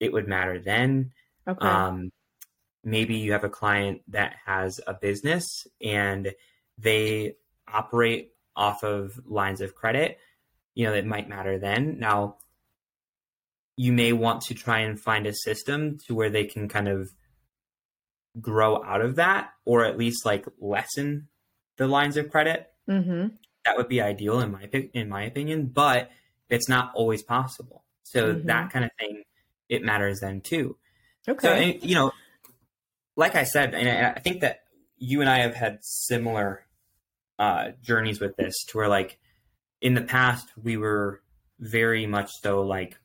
it 0.00 0.12
would 0.12 0.28
matter 0.28 0.58
then. 0.58 1.12
Okay. 1.48 1.66
Um, 1.66 2.12
maybe 2.84 3.16
you 3.16 3.32
have 3.32 3.44
a 3.44 3.48
client 3.48 4.02
that 4.08 4.34
has 4.44 4.80
a 4.86 4.94
business 4.94 5.66
and 5.80 6.34
they 6.78 7.36
operate 7.72 8.32
off 8.54 8.82
of 8.82 9.18
lines 9.26 9.60
of 9.60 9.74
credit, 9.74 10.18
you 10.74 10.86
know, 10.86 10.94
it 10.94 11.06
might 11.06 11.28
matter 11.28 11.58
then. 11.58 11.98
Now, 11.98 12.36
you 13.76 13.92
may 13.92 14.12
want 14.12 14.42
to 14.42 14.54
try 14.54 14.80
and 14.80 15.00
find 15.00 15.26
a 15.26 15.34
system 15.34 15.98
to 16.06 16.14
where 16.14 16.30
they 16.30 16.44
can 16.44 16.68
kind 16.68 16.88
of 16.88 17.10
grow 18.40 18.82
out 18.82 19.00
of 19.00 19.16
that 19.16 19.50
or 19.64 19.84
at 19.84 19.98
least 19.98 20.24
like 20.24 20.46
lessen 20.58 21.28
the 21.76 21.86
lines 21.86 22.16
of 22.16 22.30
credit. 22.30 22.66
Mm-hmm. 22.88 23.28
That 23.64 23.76
would 23.76 23.88
be 23.88 24.00
ideal 24.00 24.40
in 24.40 24.52
my 24.52 24.64
in 24.92 25.08
my 25.08 25.22
opinion, 25.22 25.66
but 25.66 26.10
it's 26.50 26.68
not 26.68 26.92
always 26.94 27.22
possible. 27.22 27.84
So 28.02 28.34
mm-hmm. 28.34 28.46
that 28.46 28.70
kind 28.70 28.84
of 28.84 28.90
thing, 28.98 29.22
it 29.68 29.82
matters 29.82 30.20
then 30.20 30.40
too. 30.40 30.76
Okay. 31.28 31.78
So 31.80 31.86
you 31.86 31.94
know, 31.94 32.12
like 33.16 33.36
I 33.36 33.44
said, 33.44 33.74
and 33.74 33.88
I 33.88 34.18
think 34.20 34.40
that 34.40 34.60
you 34.96 35.20
and 35.20 35.30
I 35.30 35.38
have 35.38 35.54
had 35.54 35.78
similar 35.82 36.66
uh, 37.38 37.70
journeys 37.82 38.20
with 38.20 38.36
this 38.36 38.64
to 38.68 38.76
where 38.76 38.88
like 38.88 39.18
in 39.80 39.94
the 39.94 40.02
past 40.02 40.48
we 40.62 40.76
were 40.76 41.22
very 41.58 42.06
much 42.06 42.30
so 42.40 42.62
like 42.62 42.98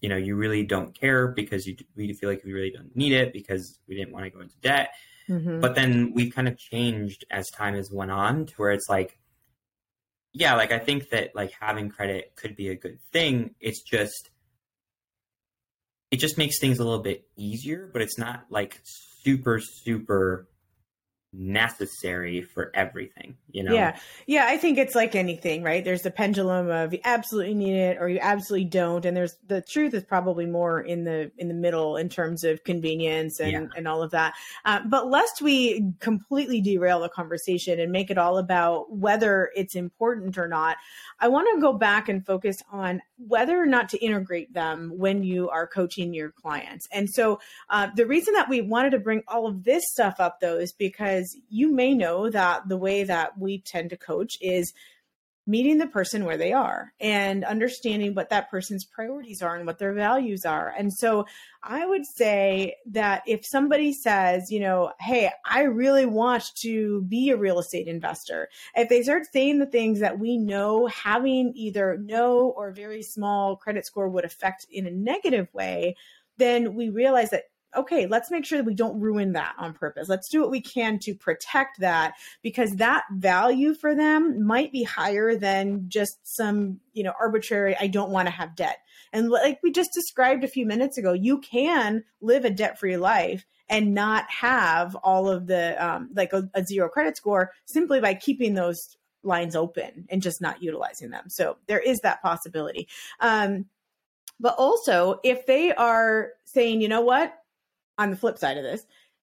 you 0.00 0.08
know 0.08 0.16
you 0.16 0.34
really 0.36 0.64
don't 0.64 0.98
care 0.98 1.28
because 1.28 1.66
you 1.66 1.76
we 1.96 2.12
feel 2.12 2.28
like 2.28 2.42
we 2.44 2.52
really 2.52 2.70
don't 2.70 2.94
need 2.94 3.12
it 3.12 3.32
because 3.32 3.78
we 3.88 3.94
didn't 3.94 4.12
want 4.12 4.24
to 4.24 4.30
go 4.30 4.40
into 4.40 4.56
debt 4.60 4.90
mm-hmm. 5.28 5.60
but 5.60 5.74
then 5.74 6.12
we've 6.14 6.34
kind 6.34 6.48
of 6.48 6.58
changed 6.58 7.24
as 7.30 7.48
time 7.50 7.74
has 7.74 7.90
went 7.90 8.10
on 8.10 8.46
to 8.46 8.54
where 8.56 8.72
it's 8.72 8.88
like 8.88 9.18
yeah 10.32 10.54
like 10.54 10.72
i 10.72 10.78
think 10.78 11.08
that 11.10 11.34
like 11.34 11.52
having 11.60 11.88
credit 11.88 12.32
could 12.36 12.56
be 12.56 12.68
a 12.68 12.74
good 12.74 12.98
thing 13.12 13.54
it's 13.60 13.82
just 13.82 14.30
it 16.10 16.16
just 16.16 16.38
makes 16.38 16.58
things 16.58 16.78
a 16.78 16.84
little 16.84 17.02
bit 17.02 17.26
easier, 17.36 17.90
but 17.92 18.02
it's 18.02 18.18
not 18.18 18.46
like 18.50 18.80
super, 18.84 19.60
super 19.60 20.48
necessary 21.32 22.42
for 22.42 22.70
everything 22.74 23.36
you 23.50 23.62
know? 23.62 23.72
Yeah. 23.72 23.96
Yeah 24.26 24.46
i 24.46 24.56
think 24.56 24.78
it's 24.78 24.94
like 24.94 25.14
anything 25.14 25.62
right? 25.62 25.84
There's 25.84 26.02
the 26.02 26.10
pendulum 26.10 26.70
of 26.70 26.92
you 26.92 27.00
absolutely 27.04 27.54
need 27.54 27.76
it 27.76 27.98
or 28.00 28.08
you 28.08 28.18
absolutely 28.20 28.68
don't 28.68 29.04
and 29.04 29.16
there's 29.16 29.36
the 29.46 29.62
truth 29.62 29.94
is 29.94 30.04
probably 30.04 30.46
more 30.46 30.80
in 30.80 31.04
the 31.04 31.30
in 31.38 31.48
the 31.48 31.54
middle 31.54 31.96
in 31.96 32.08
terms 32.08 32.44
of 32.44 32.62
convenience 32.64 33.40
and 33.40 33.52
yeah. 33.52 33.66
and 33.76 33.88
all 33.88 34.02
of 34.02 34.10
that. 34.12 34.34
Uh, 34.64 34.80
but 34.86 35.08
lest 35.08 35.42
we 35.42 35.92
completely 36.00 36.60
derail 36.60 37.00
the 37.00 37.08
conversation 37.08 37.80
and 37.80 37.92
make 37.92 38.10
it 38.10 38.18
all 38.18 38.38
about 38.38 38.92
whether 38.92 39.50
it's 39.56 39.74
important 39.74 40.38
or 40.38 40.48
not 40.48 40.76
i 41.20 41.28
want 41.28 41.48
to 41.52 41.60
go 41.60 41.72
back 41.72 42.08
and 42.08 42.26
focus 42.26 42.58
on 42.70 43.00
whether 43.18 43.60
or 43.60 43.66
not 43.66 43.88
to 43.88 43.98
integrate 44.04 44.52
them 44.52 44.92
when 44.94 45.22
you 45.22 45.48
are 45.48 45.66
coaching 45.66 46.12
your 46.12 46.30
clients. 46.30 46.86
And 46.92 47.08
so 47.08 47.40
uh, 47.70 47.88
the 47.96 48.06
reason 48.06 48.34
that 48.34 48.48
we 48.48 48.60
wanted 48.60 48.90
to 48.90 48.98
bring 48.98 49.22
all 49.26 49.46
of 49.46 49.64
this 49.64 49.84
stuff 49.90 50.16
up 50.18 50.40
though 50.40 50.58
is 50.58 50.72
because 50.72 51.25
because 51.26 51.42
you 51.48 51.72
may 51.72 51.94
know 51.94 52.30
that 52.30 52.68
the 52.68 52.76
way 52.76 53.04
that 53.04 53.38
we 53.38 53.58
tend 53.58 53.90
to 53.90 53.96
coach 53.96 54.38
is 54.40 54.72
meeting 55.48 55.78
the 55.78 55.86
person 55.86 56.24
where 56.24 56.36
they 56.36 56.52
are 56.52 56.92
and 56.98 57.44
understanding 57.44 58.16
what 58.16 58.30
that 58.30 58.50
person's 58.50 58.84
priorities 58.84 59.42
are 59.42 59.54
and 59.54 59.64
what 59.64 59.78
their 59.78 59.92
values 59.92 60.44
are. 60.44 60.74
And 60.76 60.92
so 60.92 61.24
I 61.62 61.86
would 61.86 62.04
say 62.04 62.74
that 62.90 63.22
if 63.28 63.46
somebody 63.46 63.92
says, 63.92 64.50
you 64.50 64.58
know, 64.58 64.92
hey, 64.98 65.30
I 65.48 65.62
really 65.62 66.04
want 66.04 66.44
to 66.62 67.02
be 67.02 67.30
a 67.30 67.36
real 67.36 67.60
estate 67.60 67.86
investor, 67.86 68.48
if 68.74 68.88
they 68.88 69.04
start 69.04 69.22
saying 69.32 69.60
the 69.60 69.66
things 69.66 70.00
that 70.00 70.18
we 70.18 70.36
know 70.36 70.88
having 70.88 71.52
either 71.54 71.96
no 71.96 72.48
or 72.48 72.72
very 72.72 73.04
small 73.04 73.54
credit 73.54 73.86
score 73.86 74.08
would 74.08 74.24
affect 74.24 74.66
in 74.68 74.84
a 74.86 74.90
negative 74.90 75.46
way, 75.52 75.94
then 76.38 76.74
we 76.74 76.88
realize 76.88 77.30
that 77.30 77.44
okay, 77.76 78.06
let's 78.06 78.30
make 78.30 78.44
sure 78.44 78.58
that 78.58 78.66
we 78.66 78.74
don't 78.74 79.00
ruin 79.00 79.32
that 79.32 79.54
on 79.58 79.74
purpose. 79.74 80.08
Let's 80.08 80.28
do 80.28 80.40
what 80.40 80.50
we 80.50 80.60
can 80.60 80.98
to 81.00 81.14
protect 81.14 81.80
that 81.80 82.14
because 82.42 82.70
that 82.76 83.04
value 83.12 83.74
for 83.74 83.94
them 83.94 84.44
might 84.46 84.72
be 84.72 84.82
higher 84.82 85.36
than 85.36 85.88
just 85.88 86.18
some, 86.22 86.80
you 86.92 87.02
know, 87.02 87.12
arbitrary, 87.20 87.76
I 87.78 87.86
don't 87.86 88.10
want 88.10 88.26
to 88.26 88.32
have 88.32 88.56
debt. 88.56 88.78
And 89.12 89.30
like 89.30 89.60
we 89.62 89.70
just 89.70 89.90
described 89.94 90.44
a 90.44 90.48
few 90.48 90.66
minutes 90.66 90.98
ago, 90.98 91.12
you 91.12 91.38
can 91.38 92.04
live 92.20 92.44
a 92.44 92.50
debt 92.50 92.78
free 92.78 92.96
life 92.96 93.46
and 93.68 93.94
not 93.94 94.30
have 94.30 94.94
all 94.96 95.28
of 95.28 95.46
the, 95.46 95.84
um, 95.84 96.10
like 96.14 96.32
a, 96.32 96.48
a 96.54 96.64
zero 96.64 96.88
credit 96.88 97.16
score 97.16 97.52
simply 97.64 98.00
by 98.00 98.14
keeping 98.14 98.54
those 98.54 98.96
lines 99.22 99.56
open 99.56 100.06
and 100.08 100.22
just 100.22 100.40
not 100.40 100.62
utilizing 100.62 101.10
them. 101.10 101.28
So 101.28 101.56
there 101.66 101.80
is 101.80 101.98
that 102.00 102.22
possibility. 102.22 102.88
Um, 103.20 103.66
but 104.38 104.54
also, 104.58 105.18
if 105.24 105.46
they 105.46 105.72
are 105.72 106.30
saying, 106.44 106.80
you 106.80 106.88
know 106.88 107.00
what, 107.00 107.34
on 107.98 108.10
the 108.10 108.16
flip 108.16 108.38
side 108.38 108.58
of 108.58 108.64
this, 108.64 108.86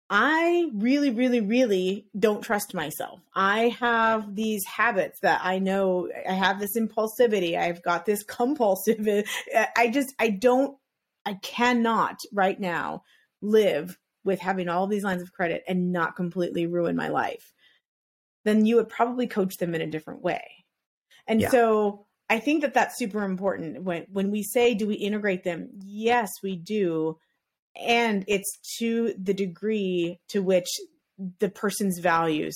I 0.10 0.70
really, 0.76 1.10
really, 1.10 1.42
really 1.42 2.06
don't 2.18 2.44
trust 2.44 2.74
myself. 2.74 3.22
I 3.34 3.70
have 3.80 4.36
these 4.36 4.64
habits 4.66 5.20
that 5.22 5.42
I 5.44 5.58
know 5.58 6.10
I 6.28 6.34
have 6.34 6.60
this 6.60 6.78
impulsivity. 6.78 7.58
I've 7.58 7.82
got 7.82 8.06
this 8.06 8.24
compulsive. 8.28 9.08
I 9.76 9.90
just, 9.90 10.14
I 10.20 10.30
don't, 10.30 10.78
I 11.26 11.36
cannot 11.42 12.20
right 12.32 12.60
now 12.60 13.04
live 13.42 13.98
with 14.24 14.40
having 14.40 14.70
all 14.70 14.88
these 14.88 15.04
lines 15.04 15.22
of 15.22 15.32
credit 15.32 15.64
and 15.68 15.92
not 15.92 16.16
completely 16.16 16.68
ruin 16.68 16.96
my 16.96 17.08
life. 17.08 17.54
Then 18.44 18.66
you 18.66 18.76
would 18.76 18.90
probably 18.90 19.26
coach 19.26 19.58
them 19.58 19.74
in 19.74 19.82
a 19.82 19.88
different 19.88 20.22
way. 20.22 20.66
And 21.28 21.42
yeah. 21.42 21.50
so 21.50 22.06
I 22.30 22.40
think 22.40 22.62
that 22.62 22.76
that's 22.76 22.98
super 22.98 23.24
important 23.24 23.84
when 23.84 24.06
when 24.12 24.30
we 24.32 24.44
say 24.44 24.76
do 24.76 24.88
we 24.88 24.96
integrate 24.96 25.44
them? 25.44 25.70
Yes, 25.84 26.42
we 26.44 26.56
do 26.56 27.18
and 27.80 28.24
it's 28.28 28.60
to 28.80 29.14
the 29.22 29.34
degree 29.34 30.20
to 30.30 30.42
which 30.42 30.68
the 31.40 31.50
person's 31.50 32.00
values 32.00 32.56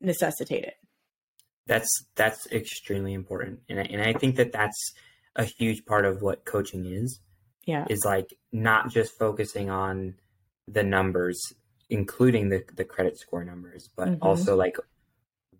necessitate 0.00 0.64
it. 0.64 0.74
That's 1.66 1.90
that's 2.16 2.46
extremely 2.50 3.14
important. 3.14 3.60
And 3.68 3.80
I, 3.80 3.82
and 3.84 4.02
I 4.02 4.12
think 4.12 4.36
that 4.36 4.52
that's 4.52 4.92
a 5.36 5.44
huge 5.44 5.84
part 5.84 6.04
of 6.04 6.22
what 6.22 6.44
coaching 6.44 6.86
is 6.86 7.20
yeah. 7.64 7.86
is 7.88 8.04
like 8.04 8.34
not 8.52 8.90
just 8.90 9.16
focusing 9.18 9.70
on 9.70 10.14
the 10.66 10.82
numbers 10.82 11.52
including 11.88 12.48
the, 12.48 12.62
the 12.74 12.84
credit 12.84 13.18
score 13.18 13.44
numbers 13.44 13.88
but 13.96 14.08
mm-hmm. 14.08 14.22
also 14.22 14.56
like 14.56 14.76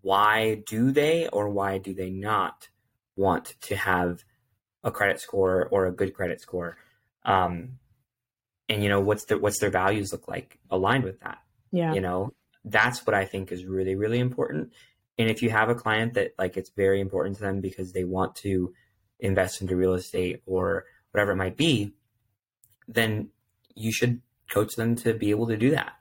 why 0.02 0.62
do 0.66 0.90
they 0.90 1.28
or 1.28 1.48
why 1.48 1.78
do 1.78 1.94
they 1.94 2.10
not 2.10 2.68
want 3.16 3.54
to 3.60 3.76
have 3.76 4.24
a 4.82 4.90
credit 4.90 5.20
score 5.20 5.68
or 5.70 5.86
a 5.86 5.92
good 5.92 6.14
credit 6.14 6.40
score? 6.40 6.76
Um, 7.24 7.78
and 8.70 8.82
you 8.82 8.88
know 8.88 9.00
what's 9.00 9.24
their 9.26 9.38
what's 9.38 9.58
their 9.58 9.70
values 9.70 10.12
look 10.12 10.26
like 10.28 10.58
aligned 10.70 11.04
with 11.04 11.20
that 11.20 11.38
yeah. 11.72 11.92
you 11.92 12.00
know? 12.00 12.32
That's 12.64 13.06
what 13.06 13.14
i 13.14 13.24
think 13.24 13.52
is 13.52 13.64
really 13.64 13.94
really 13.94 14.18
important. 14.18 14.72
And 15.18 15.28
if 15.28 15.42
you 15.42 15.50
have 15.50 15.68
a 15.68 15.74
client 15.74 16.14
that 16.14 16.34
like 16.38 16.56
it's 16.56 16.70
very 16.70 17.00
important 17.00 17.36
to 17.36 17.42
them 17.42 17.60
because 17.60 17.92
they 17.92 18.04
want 18.04 18.36
to 18.36 18.72
invest 19.18 19.60
into 19.60 19.76
real 19.76 19.94
estate 19.94 20.42
or 20.46 20.84
whatever 21.10 21.32
it 21.32 21.36
might 21.36 21.56
be 21.56 21.92
then 22.86 23.28
you 23.74 23.92
should 23.92 24.20
coach 24.50 24.74
them 24.74 24.96
to 24.96 25.14
be 25.14 25.30
able 25.30 25.46
to 25.46 25.56
do 25.56 25.70
that. 25.70 25.92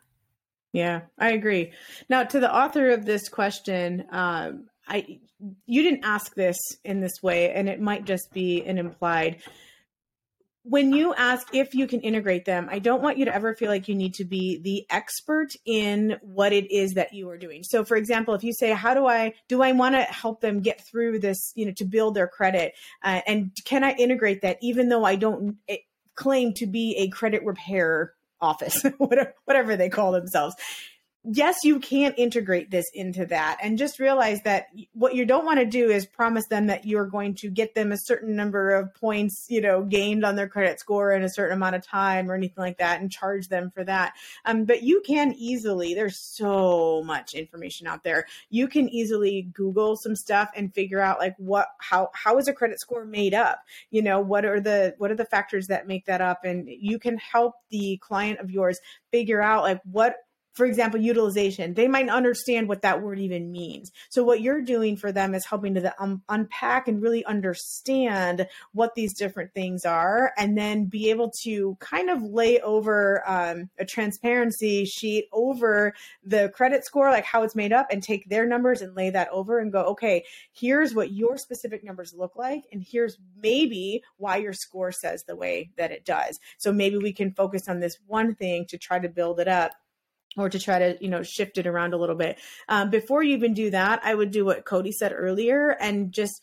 Yeah 0.73 1.01
i 1.17 1.31
agree. 1.31 1.71
Now 2.09 2.23
to 2.23 2.39
the 2.39 2.53
author 2.53 2.89
of 2.89 3.05
this 3.05 3.29
question 3.29 4.05
um, 4.11 4.69
i 4.87 5.19
you 5.65 5.81
didn't 5.81 6.03
ask 6.03 6.35
this 6.35 6.57
in 6.83 6.99
this 6.99 7.23
way 7.23 7.51
and 7.53 7.69
it 7.69 7.79
might 7.79 8.03
just 8.03 8.33
be 8.33 8.63
an 8.63 8.77
implied 8.77 9.37
when 10.69 10.93
you 10.93 11.15
ask 11.15 11.47
if 11.53 11.73
you 11.73 11.87
can 11.87 11.99
integrate 12.01 12.45
them, 12.45 12.67
I 12.71 12.77
don't 12.77 13.01
want 13.01 13.17
you 13.17 13.25
to 13.25 13.33
ever 13.33 13.55
feel 13.55 13.69
like 13.69 13.87
you 13.87 13.95
need 13.95 14.13
to 14.15 14.25
be 14.25 14.59
the 14.61 14.85
expert 14.89 15.53
in 15.65 16.17
what 16.21 16.53
it 16.53 16.71
is 16.71 16.93
that 16.93 17.11
you 17.11 17.27
are 17.29 17.37
doing. 17.37 17.63
So, 17.63 17.83
for 17.83 17.97
example, 17.97 18.35
if 18.35 18.43
you 18.43 18.53
say, 18.53 18.71
"How 18.71 18.93
do 18.93 19.07
I 19.07 19.33
do 19.47 19.63
I 19.63 19.71
want 19.71 19.95
to 19.95 20.03
help 20.03 20.41
them 20.41 20.61
get 20.61 20.85
through 20.85 21.19
this? 21.19 21.51
You 21.55 21.65
know, 21.65 21.71
to 21.77 21.85
build 21.85 22.15
their 22.15 22.27
credit, 22.27 22.73
uh, 23.03 23.21
and 23.25 23.51
can 23.65 23.83
I 23.83 23.93
integrate 23.93 24.41
that 24.43 24.57
even 24.61 24.89
though 24.89 25.03
I 25.03 25.15
don't 25.15 25.57
eh, 25.67 25.77
claim 26.15 26.53
to 26.55 26.67
be 26.67 26.95
a 26.97 27.09
credit 27.09 27.43
repair 27.43 28.13
office, 28.39 28.83
whatever 29.45 29.75
they 29.75 29.89
call 29.89 30.11
themselves?" 30.11 30.55
Yes, 31.25 31.63
you 31.63 31.79
can 31.79 32.13
integrate 32.13 32.71
this 32.71 32.85
into 32.93 33.25
that 33.25 33.57
and 33.61 33.77
just 33.77 33.99
realize 33.99 34.39
that 34.45 34.67
what 34.93 35.15
you 35.15 35.25
don't 35.25 35.45
want 35.45 35.59
to 35.59 35.65
do 35.65 35.89
is 35.89 36.05
promise 36.05 36.47
them 36.47 36.67
that 36.67 36.85
you're 36.85 37.05
going 37.05 37.35
to 37.35 37.49
get 37.49 37.75
them 37.75 37.91
a 37.91 37.97
certain 37.97 38.35
number 38.35 38.71
of 38.71 38.93
points, 38.95 39.45
you 39.49 39.59
know, 39.59 39.83
gained 39.83 40.23
on 40.23 40.35
their 40.35 40.47
credit 40.47 40.79
score 40.79 41.11
in 41.11 41.21
a 41.21 41.29
certain 41.29 41.57
amount 41.57 41.75
of 41.75 41.85
time 41.85 42.31
or 42.31 42.35
anything 42.35 42.61
like 42.61 42.77
that 42.77 43.01
and 43.01 43.11
charge 43.11 43.49
them 43.49 43.69
for 43.69 43.83
that. 43.83 44.13
Um, 44.45 44.63
but 44.63 44.81
you 44.81 45.01
can 45.05 45.33
easily, 45.33 45.93
there's 45.93 46.17
so 46.17 47.03
much 47.03 47.33
information 47.33 47.85
out 47.85 48.03
there. 48.03 48.25
You 48.49 48.67
can 48.67 48.87
easily 48.87 49.49
Google 49.53 49.97
some 49.97 50.15
stuff 50.15 50.49
and 50.55 50.73
figure 50.73 51.01
out 51.01 51.19
like 51.19 51.35
what, 51.37 51.67
how, 51.79 52.09
how 52.13 52.37
is 52.37 52.47
a 52.47 52.53
credit 52.53 52.79
score 52.79 53.03
made 53.03 53.33
up? 53.33 53.59
You 53.91 54.01
know, 54.01 54.21
what 54.21 54.45
are 54.45 54.61
the, 54.61 54.95
what 54.97 55.11
are 55.11 55.15
the 55.15 55.25
factors 55.25 55.67
that 55.67 55.85
make 55.85 56.05
that 56.05 56.21
up? 56.21 56.45
And 56.45 56.69
you 56.69 56.97
can 56.97 57.17
help 57.17 57.55
the 57.69 57.97
client 57.97 58.39
of 58.39 58.51
yours 58.51 58.79
figure 59.11 59.41
out 59.41 59.63
like 59.63 59.81
what 59.83 60.15
for 60.53 60.65
example, 60.65 60.99
utilization, 60.99 61.73
they 61.73 61.87
might 61.87 62.09
understand 62.09 62.67
what 62.67 62.81
that 62.81 63.01
word 63.01 63.19
even 63.19 63.51
means. 63.51 63.91
So, 64.09 64.23
what 64.23 64.41
you're 64.41 64.61
doing 64.61 64.97
for 64.97 65.11
them 65.11 65.33
is 65.33 65.45
helping 65.45 65.75
to 65.75 65.93
um, 65.99 66.23
unpack 66.27 66.87
and 66.87 67.01
really 67.01 67.23
understand 67.25 68.47
what 68.73 68.95
these 68.95 69.13
different 69.13 69.53
things 69.53 69.85
are, 69.85 70.33
and 70.37 70.57
then 70.57 70.85
be 70.85 71.09
able 71.11 71.31
to 71.43 71.77
kind 71.79 72.09
of 72.09 72.21
lay 72.23 72.59
over 72.59 73.23
um, 73.27 73.69
a 73.77 73.85
transparency 73.85 74.85
sheet 74.85 75.27
over 75.31 75.93
the 76.23 76.49
credit 76.49 76.83
score, 76.83 77.09
like 77.09 77.25
how 77.25 77.43
it's 77.43 77.55
made 77.55 77.71
up, 77.71 77.87
and 77.91 78.01
take 78.01 78.27
their 78.27 78.45
numbers 78.45 78.81
and 78.81 78.95
lay 78.95 79.09
that 79.09 79.29
over 79.29 79.59
and 79.59 79.71
go, 79.71 79.83
okay, 79.83 80.23
here's 80.51 80.93
what 80.93 81.11
your 81.11 81.37
specific 81.37 81.83
numbers 81.83 82.13
look 82.13 82.35
like, 82.35 82.63
and 82.71 82.83
here's 82.85 83.17
maybe 83.41 84.03
why 84.17 84.37
your 84.37 84.53
score 84.53 84.91
says 84.91 85.23
the 85.23 85.35
way 85.35 85.69
that 85.77 85.91
it 85.91 86.05
does. 86.05 86.39
So, 86.57 86.73
maybe 86.73 86.97
we 86.97 87.13
can 87.13 87.33
focus 87.33 87.69
on 87.69 87.79
this 87.79 87.97
one 88.07 88.33
thing 88.35 88.65
to 88.69 88.77
try 88.77 88.99
to 88.99 89.09
build 89.09 89.39
it 89.39 89.47
up 89.47 89.73
or 90.37 90.49
to 90.49 90.59
try 90.59 90.79
to 90.79 90.97
you 91.01 91.09
know 91.09 91.23
shift 91.23 91.57
it 91.57 91.67
around 91.67 91.93
a 91.93 91.97
little 91.97 92.15
bit. 92.15 92.39
Um, 92.67 92.89
before 92.89 93.23
you 93.23 93.35
even 93.35 93.53
do 93.53 93.69
that 93.71 94.01
i 94.03 94.13
would 94.13 94.31
do 94.31 94.45
what 94.45 94.65
cody 94.65 94.91
said 94.91 95.13
earlier 95.15 95.69
and 95.79 96.11
just 96.11 96.41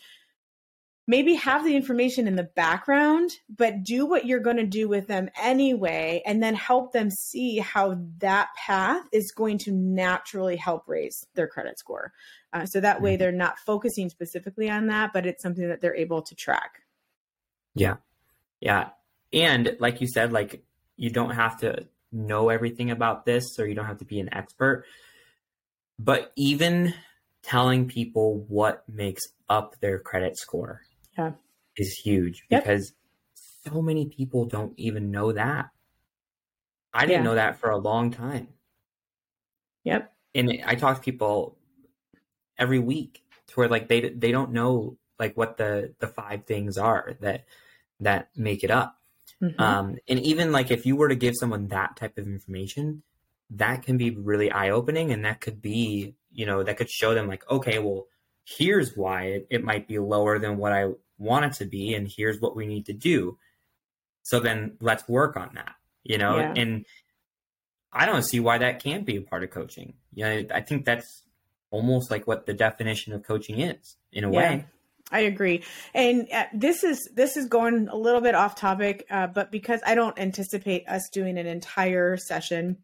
maybe 1.06 1.34
have 1.34 1.64
the 1.64 1.76
information 1.76 2.26
in 2.26 2.36
the 2.36 2.42
background 2.42 3.30
but 3.48 3.82
do 3.82 4.06
what 4.06 4.26
you're 4.26 4.40
going 4.40 4.56
to 4.56 4.66
do 4.66 4.88
with 4.88 5.06
them 5.06 5.28
anyway 5.40 6.22
and 6.26 6.42
then 6.42 6.54
help 6.54 6.92
them 6.92 7.10
see 7.10 7.58
how 7.58 7.96
that 8.18 8.48
path 8.56 9.02
is 9.12 9.32
going 9.32 9.58
to 9.58 9.72
naturally 9.72 10.56
help 10.56 10.82
raise 10.86 11.26
their 11.34 11.46
credit 11.46 11.78
score. 11.78 12.12
Uh, 12.52 12.66
so 12.66 12.80
that 12.80 13.00
way 13.00 13.12
mm-hmm. 13.12 13.20
they're 13.20 13.32
not 13.32 13.58
focusing 13.58 14.08
specifically 14.08 14.68
on 14.68 14.86
that 14.86 15.12
but 15.12 15.26
it's 15.26 15.42
something 15.42 15.68
that 15.68 15.80
they're 15.80 15.96
able 15.96 16.22
to 16.22 16.34
track. 16.34 16.82
Yeah. 17.74 17.96
Yeah. 18.60 18.90
And 19.32 19.76
like 19.78 20.00
you 20.00 20.08
said 20.08 20.32
like 20.32 20.64
you 20.96 21.10
don't 21.10 21.34
have 21.34 21.58
to 21.60 21.86
know 22.16 22.48
everything 22.48 22.90
about 22.90 23.24
this 23.24 23.58
or 23.58 23.66
you 23.66 23.74
don't 23.74 23.86
have 23.86 23.98
to 23.98 24.04
be 24.04 24.20
an 24.20 24.32
expert. 24.32 24.84
But 25.98 26.32
even 26.36 26.94
telling 27.42 27.88
people 27.88 28.44
what 28.48 28.84
makes 28.88 29.22
up 29.48 29.76
their 29.80 29.98
credit 29.98 30.36
score 30.36 30.82
yeah. 31.16 31.32
is 31.76 31.92
huge 31.92 32.44
yep. 32.50 32.64
because 32.64 32.92
so 33.64 33.80
many 33.80 34.06
people 34.06 34.44
don't 34.44 34.74
even 34.76 35.10
know 35.10 35.32
that. 35.32 35.66
I 36.92 37.06
didn't 37.06 37.22
yeah. 37.22 37.22
know 37.22 37.34
that 37.34 37.60
for 37.60 37.70
a 37.70 37.76
long 37.76 38.10
time. 38.10 38.48
Yep. 39.84 40.12
And 40.34 40.62
I 40.66 40.74
talk 40.74 40.96
to 40.96 41.02
people 41.02 41.56
every 42.58 42.78
week 42.78 43.22
to 43.48 43.54
where 43.54 43.68
like 43.68 43.88
they 43.88 44.08
they 44.10 44.32
don't 44.32 44.52
know 44.52 44.96
like 45.18 45.36
what 45.36 45.56
the 45.56 45.94
the 46.00 46.06
five 46.06 46.44
things 46.44 46.78
are 46.78 47.16
that 47.20 47.44
that 48.00 48.28
make 48.36 48.64
it 48.64 48.70
up. 48.70 48.98
Mm-hmm. 49.42 49.60
Um, 49.60 49.96
and 50.08 50.20
even 50.20 50.52
like 50.52 50.70
if 50.70 50.86
you 50.86 50.96
were 50.96 51.08
to 51.08 51.14
give 51.14 51.34
someone 51.38 51.68
that 51.68 51.96
type 51.96 52.18
of 52.18 52.26
information, 52.26 53.02
that 53.50 53.82
can 53.82 53.96
be 53.96 54.10
really 54.10 54.50
eye 54.50 54.70
opening, 54.70 55.12
and 55.12 55.24
that 55.24 55.40
could 55.40 55.60
be 55.60 56.14
you 56.32 56.46
know 56.46 56.62
that 56.62 56.76
could 56.76 56.90
show 56.90 57.14
them 57.14 57.28
like 57.28 57.48
okay, 57.50 57.78
well 57.78 58.06
here's 58.44 58.96
why 58.96 59.24
it, 59.24 59.46
it 59.50 59.64
might 59.64 59.88
be 59.88 59.98
lower 59.98 60.38
than 60.38 60.56
what 60.56 60.72
I 60.72 60.86
want 61.18 61.44
it 61.44 61.52
to 61.54 61.64
be, 61.64 61.94
and 61.94 62.08
here's 62.08 62.40
what 62.40 62.56
we 62.56 62.66
need 62.66 62.86
to 62.86 62.92
do. 62.92 63.38
So 64.22 64.40
then 64.40 64.76
let's 64.80 65.06
work 65.08 65.36
on 65.36 65.50
that, 65.54 65.74
you 66.02 66.18
know, 66.18 66.38
yeah. 66.38 66.54
and 66.56 66.86
I 67.92 68.06
don't 68.06 68.22
see 68.22 68.40
why 68.40 68.58
that 68.58 68.82
can't 68.82 69.06
be 69.06 69.16
a 69.16 69.20
part 69.20 69.44
of 69.44 69.50
coaching. 69.50 69.94
You 70.14 70.24
know, 70.24 70.44
I 70.52 70.60
think 70.60 70.84
that's 70.84 71.22
almost 71.70 72.10
like 72.10 72.26
what 72.26 72.46
the 72.46 72.54
definition 72.54 73.12
of 73.12 73.22
coaching 73.22 73.60
is 73.60 73.96
in 74.12 74.24
a 74.24 74.32
yeah. 74.32 74.36
way. 74.36 74.66
I 75.10 75.20
agree, 75.20 75.62
and 75.94 76.26
uh, 76.32 76.46
this 76.52 76.82
is 76.82 77.08
this 77.14 77.36
is 77.36 77.46
going 77.46 77.88
a 77.88 77.96
little 77.96 78.20
bit 78.20 78.34
off 78.34 78.56
topic, 78.56 79.06
uh, 79.08 79.28
but 79.28 79.52
because 79.52 79.80
I 79.86 79.94
don't 79.94 80.18
anticipate 80.18 80.88
us 80.88 81.08
doing 81.12 81.38
an 81.38 81.46
entire 81.46 82.16
session 82.16 82.78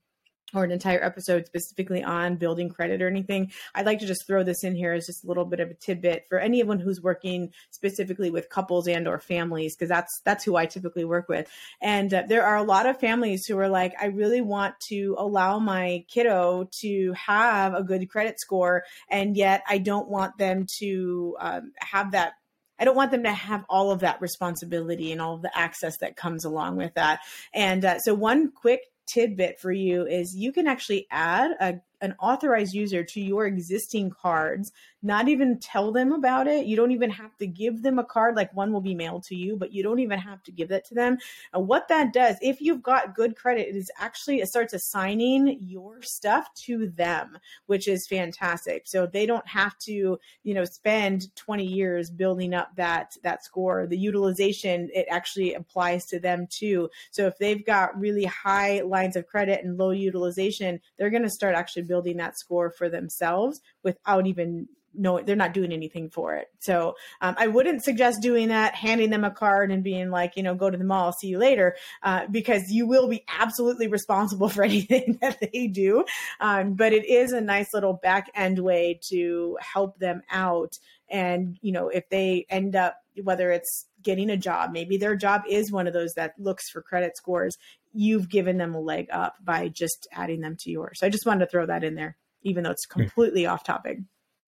or 0.54 0.64
an 0.64 0.70
entire 0.70 1.02
episode 1.02 1.46
specifically 1.46 2.02
on 2.02 2.36
building 2.36 2.68
credit 2.68 3.02
or 3.02 3.08
anything, 3.08 3.50
I'd 3.74 3.86
like 3.86 4.00
to 4.00 4.06
just 4.06 4.26
throw 4.26 4.42
this 4.42 4.64
in 4.64 4.74
here 4.74 4.92
as 4.92 5.06
just 5.06 5.24
a 5.24 5.26
little 5.26 5.44
bit 5.44 5.60
of 5.60 5.70
a 5.70 5.74
tidbit 5.74 6.26
for 6.28 6.38
anyone 6.38 6.78
who's 6.78 7.00
working 7.00 7.52
specifically 7.70 8.30
with 8.30 8.48
couples 8.48 8.88
and 8.88 9.08
or 9.08 9.18
families 9.18 9.74
because 9.74 9.88
that's 9.88 10.20
that's 10.24 10.44
who 10.44 10.56
I 10.56 10.66
typically 10.66 11.04
work 11.04 11.28
with. 11.28 11.48
And 11.80 12.12
uh, 12.12 12.24
there 12.28 12.44
are 12.44 12.56
a 12.56 12.62
lot 12.62 12.86
of 12.86 13.00
families 13.00 13.46
who 13.46 13.58
are 13.58 13.68
like, 13.68 13.94
I 14.00 14.06
really 14.06 14.40
want 14.40 14.74
to 14.88 15.14
allow 15.18 15.58
my 15.58 16.04
kiddo 16.08 16.68
to 16.80 17.12
have 17.12 17.74
a 17.74 17.82
good 17.82 18.08
credit 18.08 18.40
score, 18.40 18.84
and 19.10 19.36
yet 19.36 19.62
I 19.68 19.78
don't 19.78 20.08
want 20.08 20.38
them 20.38 20.66
to 20.78 21.36
um, 21.40 21.72
have 21.80 22.12
that 22.12 22.34
I 22.82 22.84
don't 22.84 22.96
want 22.96 23.12
them 23.12 23.22
to 23.22 23.32
have 23.32 23.64
all 23.68 23.92
of 23.92 24.00
that 24.00 24.20
responsibility 24.20 25.12
and 25.12 25.20
all 25.20 25.36
of 25.36 25.42
the 25.42 25.56
access 25.56 25.98
that 25.98 26.16
comes 26.16 26.44
along 26.44 26.76
with 26.76 26.94
that. 26.94 27.20
And 27.54 27.84
uh, 27.84 28.00
so, 28.00 28.12
one 28.12 28.50
quick 28.50 28.80
tidbit 29.12 29.60
for 29.60 29.72
you 29.72 30.06
is 30.06 30.34
you 30.34 30.52
can 30.52 30.66
actually 30.66 31.06
add 31.10 31.50
a 31.60 31.74
an 32.02 32.14
authorized 32.20 32.74
user 32.74 33.04
to 33.04 33.20
your 33.20 33.46
existing 33.46 34.10
cards, 34.10 34.72
not 35.04 35.28
even 35.28 35.58
tell 35.58 35.92
them 35.92 36.12
about 36.12 36.46
it. 36.46 36.66
You 36.66 36.76
don't 36.76 36.90
even 36.90 37.10
have 37.10 37.36
to 37.38 37.46
give 37.46 37.82
them 37.82 37.98
a 37.98 38.04
card, 38.04 38.36
like 38.36 38.54
one 38.54 38.72
will 38.72 38.80
be 38.80 38.94
mailed 38.94 39.22
to 39.24 39.36
you, 39.36 39.56
but 39.56 39.72
you 39.72 39.82
don't 39.82 40.00
even 40.00 40.18
have 40.18 40.42
to 40.44 40.52
give 40.52 40.68
that 40.68 40.84
to 40.86 40.94
them. 40.94 41.18
And 41.52 41.66
what 41.66 41.88
that 41.88 42.12
does, 42.12 42.36
if 42.42 42.60
you've 42.60 42.82
got 42.82 43.14
good 43.14 43.36
credit, 43.36 43.68
it 43.68 43.76
is 43.76 43.90
actually, 43.98 44.40
it 44.40 44.48
starts 44.48 44.74
assigning 44.74 45.58
your 45.60 46.02
stuff 46.02 46.52
to 46.66 46.88
them, 46.88 47.38
which 47.66 47.86
is 47.86 48.06
fantastic. 48.06 48.82
So 48.86 49.06
they 49.06 49.24
don't 49.24 49.46
have 49.46 49.78
to, 49.80 50.18
you 50.42 50.54
know, 50.54 50.64
spend 50.64 51.34
20 51.36 51.64
years 51.64 52.10
building 52.10 52.52
up 52.52 52.74
that, 52.76 53.16
that 53.22 53.44
score. 53.44 53.86
The 53.86 53.98
utilization, 53.98 54.90
it 54.92 55.06
actually 55.08 55.54
applies 55.54 56.04
to 56.06 56.18
them 56.18 56.48
too. 56.48 56.90
So 57.12 57.26
if 57.26 57.38
they've 57.38 57.64
got 57.64 57.98
really 57.98 58.24
high 58.24 58.80
lines 58.80 59.14
of 59.14 59.28
credit 59.28 59.64
and 59.64 59.78
low 59.78 59.90
utilization, 59.90 60.80
they're 60.98 61.10
going 61.10 61.22
to 61.22 61.30
start 61.30 61.54
actually 61.54 61.82
building 61.92 62.16
that 62.16 62.38
score 62.38 62.70
for 62.70 62.88
themselves 62.88 63.60
without 63.82 64.26
even 64.26 64.66
knowing 64.94 65.26
they're 65.26 65.36
not 65.36 65.52
doing 65.52 65.72
anything 65.72 66.08
for 66.08 66.36
it. 66.36 66.48
So 66.58 66.94
um, 67.20 67.34
I 67.38 67.48
wouldn't 67.48 67.84
suggest 67.84 68.22
doing 68.22 68.48
that, 68.48 68.74
handing 68.74 69.10
them 69.10 69.24
a 69.24 69.30
card 69.30 69.70
and 69.70 69.84
being 69.84 70.10
like, 70.10 70.36
you 70.36 70.42
know, 70.42 70.54
go 70.54 70.70
to 70.70 70.78
the 70.78 70.84
mall, 70.84 71.12
see 71.12 71.28
you 71.28 71.38
later, 71.38 71.76
uh, 72.02 72.26
because 72.30 72.70
you 72.70 72.86
will 72.86 73.08
be 73.08 73.24
absolutely 73.28 73.88
responsible 73.88 74.48
for 74.54 74.62
anything 74.62 75.18
that 75.20 75.38
they 75.52 75.66
do. 75.66 76.04
Um, 76.40 76.72
but 76.74 76.94
it 76.94 77.04
is 77.04 77.32
a 77.32 77.42
nice 77.42 77.74
little 77.74 77.94
back 77.94 78.30
end 78.34 78.58
way 78.58 78.98
to 79.08 79.58
help 79.60 79.98
them 79.98 80.22
out. 80.30 80.78
And, 81.10 81.58
you 81.60 81.72
know, 81.72 81.88
if 81.88 82.08
they 82.08 82.46
end 82.48 82.74
up, 82.74 82.96
whether 83.22 83.50
it's 83.50 83.86
getting 84.02 84.30
a 84.30 84.38
job, 84.38 84.72
maybe 84.72 84.96
their 84.96 85.14
job 85.14 85.42
is 85.46 85.70
one 85.70 85.86
of 85.86 85.92
those 85.92 86.14
that 86.14 86.32
looks 86.38 86.70
for 86.70 86.80
credit 86.80 87.16
scores 87.18 87.58
you've 87.92 88.28
given 88.28 88.58
them 88.58 88.74
a 88.74 88.80
leg 88.80 89.06
up 89.12 89.34
by 89.42 89.68
just 89.68 90.08
adding 90.12 90.40
them 90.40 90.56
to 90.60 90.70
yours. 90.70 90.98
So 91.00 91.06
I 91.06 91.10
just 91.10 91.26
wanted 91.26 91.44
to 91.44 91.50
throw 91.50 91.66
that 91.66 91.84
in 91.84 91.94
there, 91.94 92.16
even 92.42 92.64
though 92.64 92.70
it's 92.70 92.86
hmm. 92.90 93.00
completely 93.00 93.46
off 93.46 93.64
topic. 93.64 93.98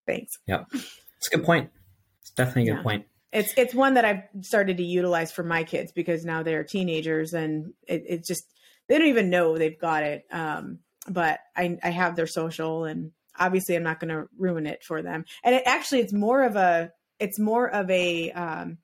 Thanks. 0.07 0.33
Yeah, 0.47 0.65
it's 0.73 1.29
a 1.33 1.37
good 1.37 1.45
point. 1.45 1.71
It's 2.23 2.31
definitely 2.31 2.63
a 2.63 2.73
good 2.73 2.79
yeah. 2.79 2.83
point. 2.83 3.07
It's 3.33 3.53
it's 3.57 3.75
one 3.75 3.95
that 3.95 4.05
I've 4.05 4.23
started 4.43 4.77
to 4.77 4.85
utilize 4.85 5.33
for 5.33 5.43
my 5.43 5.65
kids 5.65 5.93
because 5.93 6.25
now 6.25 6.43
they're 6.43 6.65
teenagers 6.65 7.33
and 7.33 7.73
it, 7.89 8.05
it 8.09 8.25
just 8.25 8.45
they 8.89 8.99
don't 8.99 9.09
even 9.09 9.31
know 9.31 9.59
they've 9.59 9.79
got 9.79 10.03
it. 10.05 10.25
Um, 10.31 10.81
but 11.09 11.41
I 11.57 11.77
I 11.83 11.91
have 11.91 12.17
their 12.17 12.27
social 12.27 12.85
and 12.85 13.13
obviously 13.39 13.75
I'm 13.75 13.83
not 13.83 14.01
going 14.01 14.11
to 14.11 14.29
ruin 14.39 14.67
it 14.67 14.85
for 14.85 15.03
them. 15.03 15.25
And 15.43 15.55
it 15.55 15.63
actually 15.67 16.01
it's 16.01 16.13
more 16.13 16.43
of 16.43 16.57
a 16.57 16.93
it's 17.19 17.39
more 17.39 17.69
of 17.69 17.91
a 17.91 18.31
um, 18.33 18.79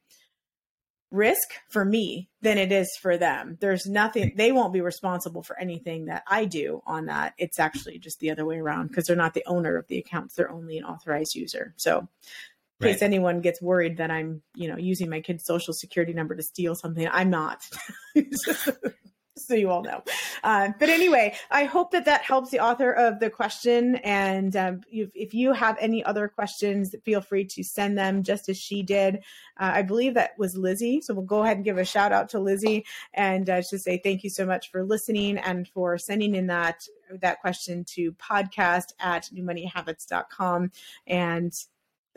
risk 1.10 1.48
for 1.68 1.84
me 1.84 2.28
than 2.40 2.58
it 2.58 2.72
is 2.72 2.88
for 3.00 3.16
them. 3.16 3.56
There's 3.60 3.86
nothing, 3.86 4.32
they 4.36 4.52
won't 4.52 4.72
be 4.72 4.80
responsible 4.80 5.42
for 5.42 5.58
anything 5.58 6.06
that 6.06 6.22
I 6.26 6.44
do 6.44 6.82
on 6.86 7.06
that. 7.06 7.34
It's 7.38 7.58
actually 7.58 7.98
just 7.98 8.20
the 8.20 8.30
other 8.30 8.44
way 8.44 8.58
around 8.58 8.88
because 8.88 9.06
they're 9.06 9.16
not 9.16 9.34
the 9.34 9.44
owner 9.46 9.76
of 9.76 9.86
the 9.88 9.98
accounts, 9.98 10.34
they're 10.34 10.50
only 10.50 10.78
an 10.78 10.84
authorized 10.84 11.34
user. 11.34 11.74
So, 11.76 11.98
in 11.98 12.86
right. 12.86 12.92
case 12.92 13.02
anyone 13.02 13.40
gets 13.40 13.60
worried 13.60 13.98
that 13.98 14.10
I'm, 14.10 14.42
you 14.54 14.68
know, 14.68 14.78
using 14.78 15.10
my 15.10 15.20
kid's 15.20 15.44
social 15.44 15.74
security 15.74 16.14
number 16.14 16.34
to 16.34 16.42
steal 16.42 16.74
something, 16.74 17.06
I'm 17.10 17.30
not. 17.30 17.68
so 19.36 19.54
you 19.54 19.70
all 19.70 19.82
know. 19.82 20.02
Uh, 20.42 20.70
but 20.78 20.88
anyway, 20.88 21.34
I 21.50 21.64
hope 21.64 21.90
that 21.92 22.04
that 22.06 22.22
helps 22.22 22.50
the 22.50 22.60
author 22.60 22.92
of 22.92 23.20
the 23.20 23.30
question. 23.30 23.96
And 23.96 24.54
um, 24.56 24.80
if, 24.90 25.10
if, 25.14 25.34
you 25.34 25.52
have 25.52 25.76
any 25.80 26.04
other 26.04 26.28
questions, 26.28 26.94
feel 27.04 27.20
free 27.20 27.44
to 27.44 27.62
send 27.62 27.96
them 27.96 28.22
just 28.22 28.48
as 28.48 28.58
she 28.58 28.82
did. 28.82 29.16
Uh, 29.58 29.70
I 29.74 29.82
believe 29.82 30.14
that 30.14 30.38
was 30.38 30.56
Lizzie. 30.56 31.00
So 31.00 31.14
we'll 31.14 31.24
go 31.24 31.42
ahead 31.42 31.56
and 31.56 31.64
give 31.64 31.78
a 31.78 31.84
shout 31.84 32.12
out 32.12 32.28
to 32.30 32.40
Lizzie 32.40 32.84
and 33.14 33.48
uh, 33.48 33.60
just 33.60 33.84
say 33.84 33.98
thank 34.02 34.24
you 34.24 34.30
so 34.30 34.44
much 34.44 34.70
for 34.70 34.84
listening 34.84 35.38
and 35.38 35.68
for 35.68 35.98
sending 35.98 36.34
in 36.34 36.46
that 36.48 36.86
that 37.20 37.40
question 37.40 37.84
to 37.84 38.12
podcast 38.12 38.92
at 39.00 39.28
newmoneyhabits.com. 39.34 40.70
And 41.06 41.52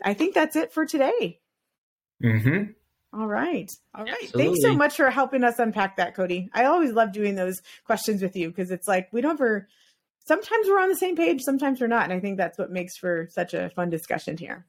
I 0.04 0.14
think 0.14 0.34
that's 0.34 0.56
it 0.56 0.72
for 0.72 0.86
today. 0.86 1.40
Mm-hmm. 2.22 2.72
All 3.16 3.26
right. 3.26 3.70
All 3.94 4.04
right. 4.04 4.12
Absolutely. 4.12 4.42
Thanks 4.42 4.62
so 4.62 4.74
much 4.74 4.96
for 4.96 5.10
helping 5.10 5.44
us 5.44 5.58
unpack 5.58 5.96
that, 5.96 6.14
Cody. 6.14 6.50
I 6.52 6.64
always 6.64 6.92
love 6.92 7.12
doing 7.12 7.36
those 7.36 7.60
questions 7.84 8.22
with 8.22 8.34
you 8.34 8.48
because 8.48 8.70
it's 8.70 8.88
like 8.88 9.08
we 9.12 9.20
don't 9.20 9.34
ever 9.34 9.68
sometimes 10.26 10.66
we're 10.68 10.80
on 10.80 10.88
the 10.88 10.96
same 10.96 11.16
page, 11.16 11.40
sometimes 11.42 11.80
we're 11.80 11.86
not. 11.86 12.04
And 12.04 12.12
I 12.12 12.20
think 12.20 12.38
that's 12.38 12.58
what 12.58 12.70
makes 12.70 12.96
for 12.96 13.28
such 13.30 13.54
a 13.54 13.70
fun 13.70 13.90
discussion 13.90 14.36
here. 14.36 14.66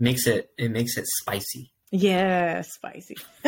Makes 0.00 0.26
it 0.26 0.50
it 0.58 0.70
makes 0.70 0.96
it 0.96 1.04
spicy. 1.20 1.72
Yeah, 1.90 2.62
spicy. 2.62 3.16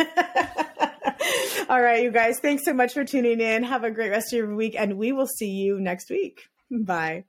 All 1.69 1.81
right, 1.81 2.03
you 2.03 2.11
guys. 2.11 2.39
Thanks 2.39 2.65
so 2.65 2.73
much 2.73 2.93
for 2.93 3.05
tuning 3.05 3.39
in. 3.39 3.63
Have 3.63 3.83
a 3.83 3.91
great 3.91 4.09
rest 4.09 4.33
of 4.33 4.37
your 4.37 4.55
week, 4.55 4.75
and 4.77 4.97
we 4.97 5.11
will 5.11 5.27
see 5.27 5.51
you 5.51 5.79
next 5.79 6.09
week. 6.09 6.41
Bye. 6.69 7.25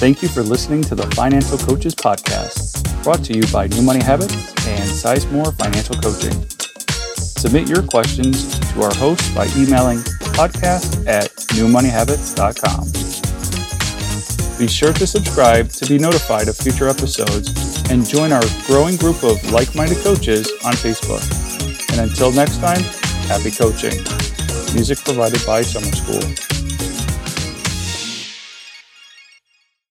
Thank 0.00 0.22
you 0.22 0.28
for 0.28 0.42
listening 0.42 0.80
to 0.84 0.94
the 0.94 1.06
Financial 1.14 1.58
Coaches 1.58 1.94
Podcast 1.94 2.80
brought 3.02 3.24
to 3.24 3.34
you 3.34 3.42
by 3.52 3.66
New 3.66 3.82
Money 3.82 4.02
Habits 4.02 4.34
and 4.66 4.88
Sizemore 4.88 5.56
Financial 5.58 5.94
Coaching. 5.96 6.32
Submit 7.16 7.68
your 7.68 7.82
questions 7.82 8.58
to 8.72 8.82
our 8.82 8.94
host 8.94 9.34
by 9.34 9.46
emailing 9.56 9.98
podcast 10.36 11.06
at 11.06 11.30
newmoneyhabits.com. 11.56 12.88
Be 14.58 14.68
sure 14.68 14.92
to 14.92 15.06
subscribe 15.06 15.68
to 15.70 15.86
be 15.86 15.98
notified 15.98 16.48
of 16.48 16.56
future 16.56 16.88
episodes 16.88 17.90
and 17.90 18.06
join 18.06 18.32
our 18.32 18.42
growing 18.66 18.96
group 18.96 19.22
of 19.22 19.52
like 19.52 19.74
minded 19.74 19.98
coaches 19.98 20.50
on 20.64 20.72
Facebook. 20.74 21.24
And 21.92 22.08
until 22.08 22.32
next 22.32 22.58
time, 22.58 22.82
happy 23.28 23.50
coaching. 23.50 24.02
Music 24.74 24.98
provided 25.04 25.44
by 25.46 25.62
Summer 25.62 25.92
School. 25.92 26.49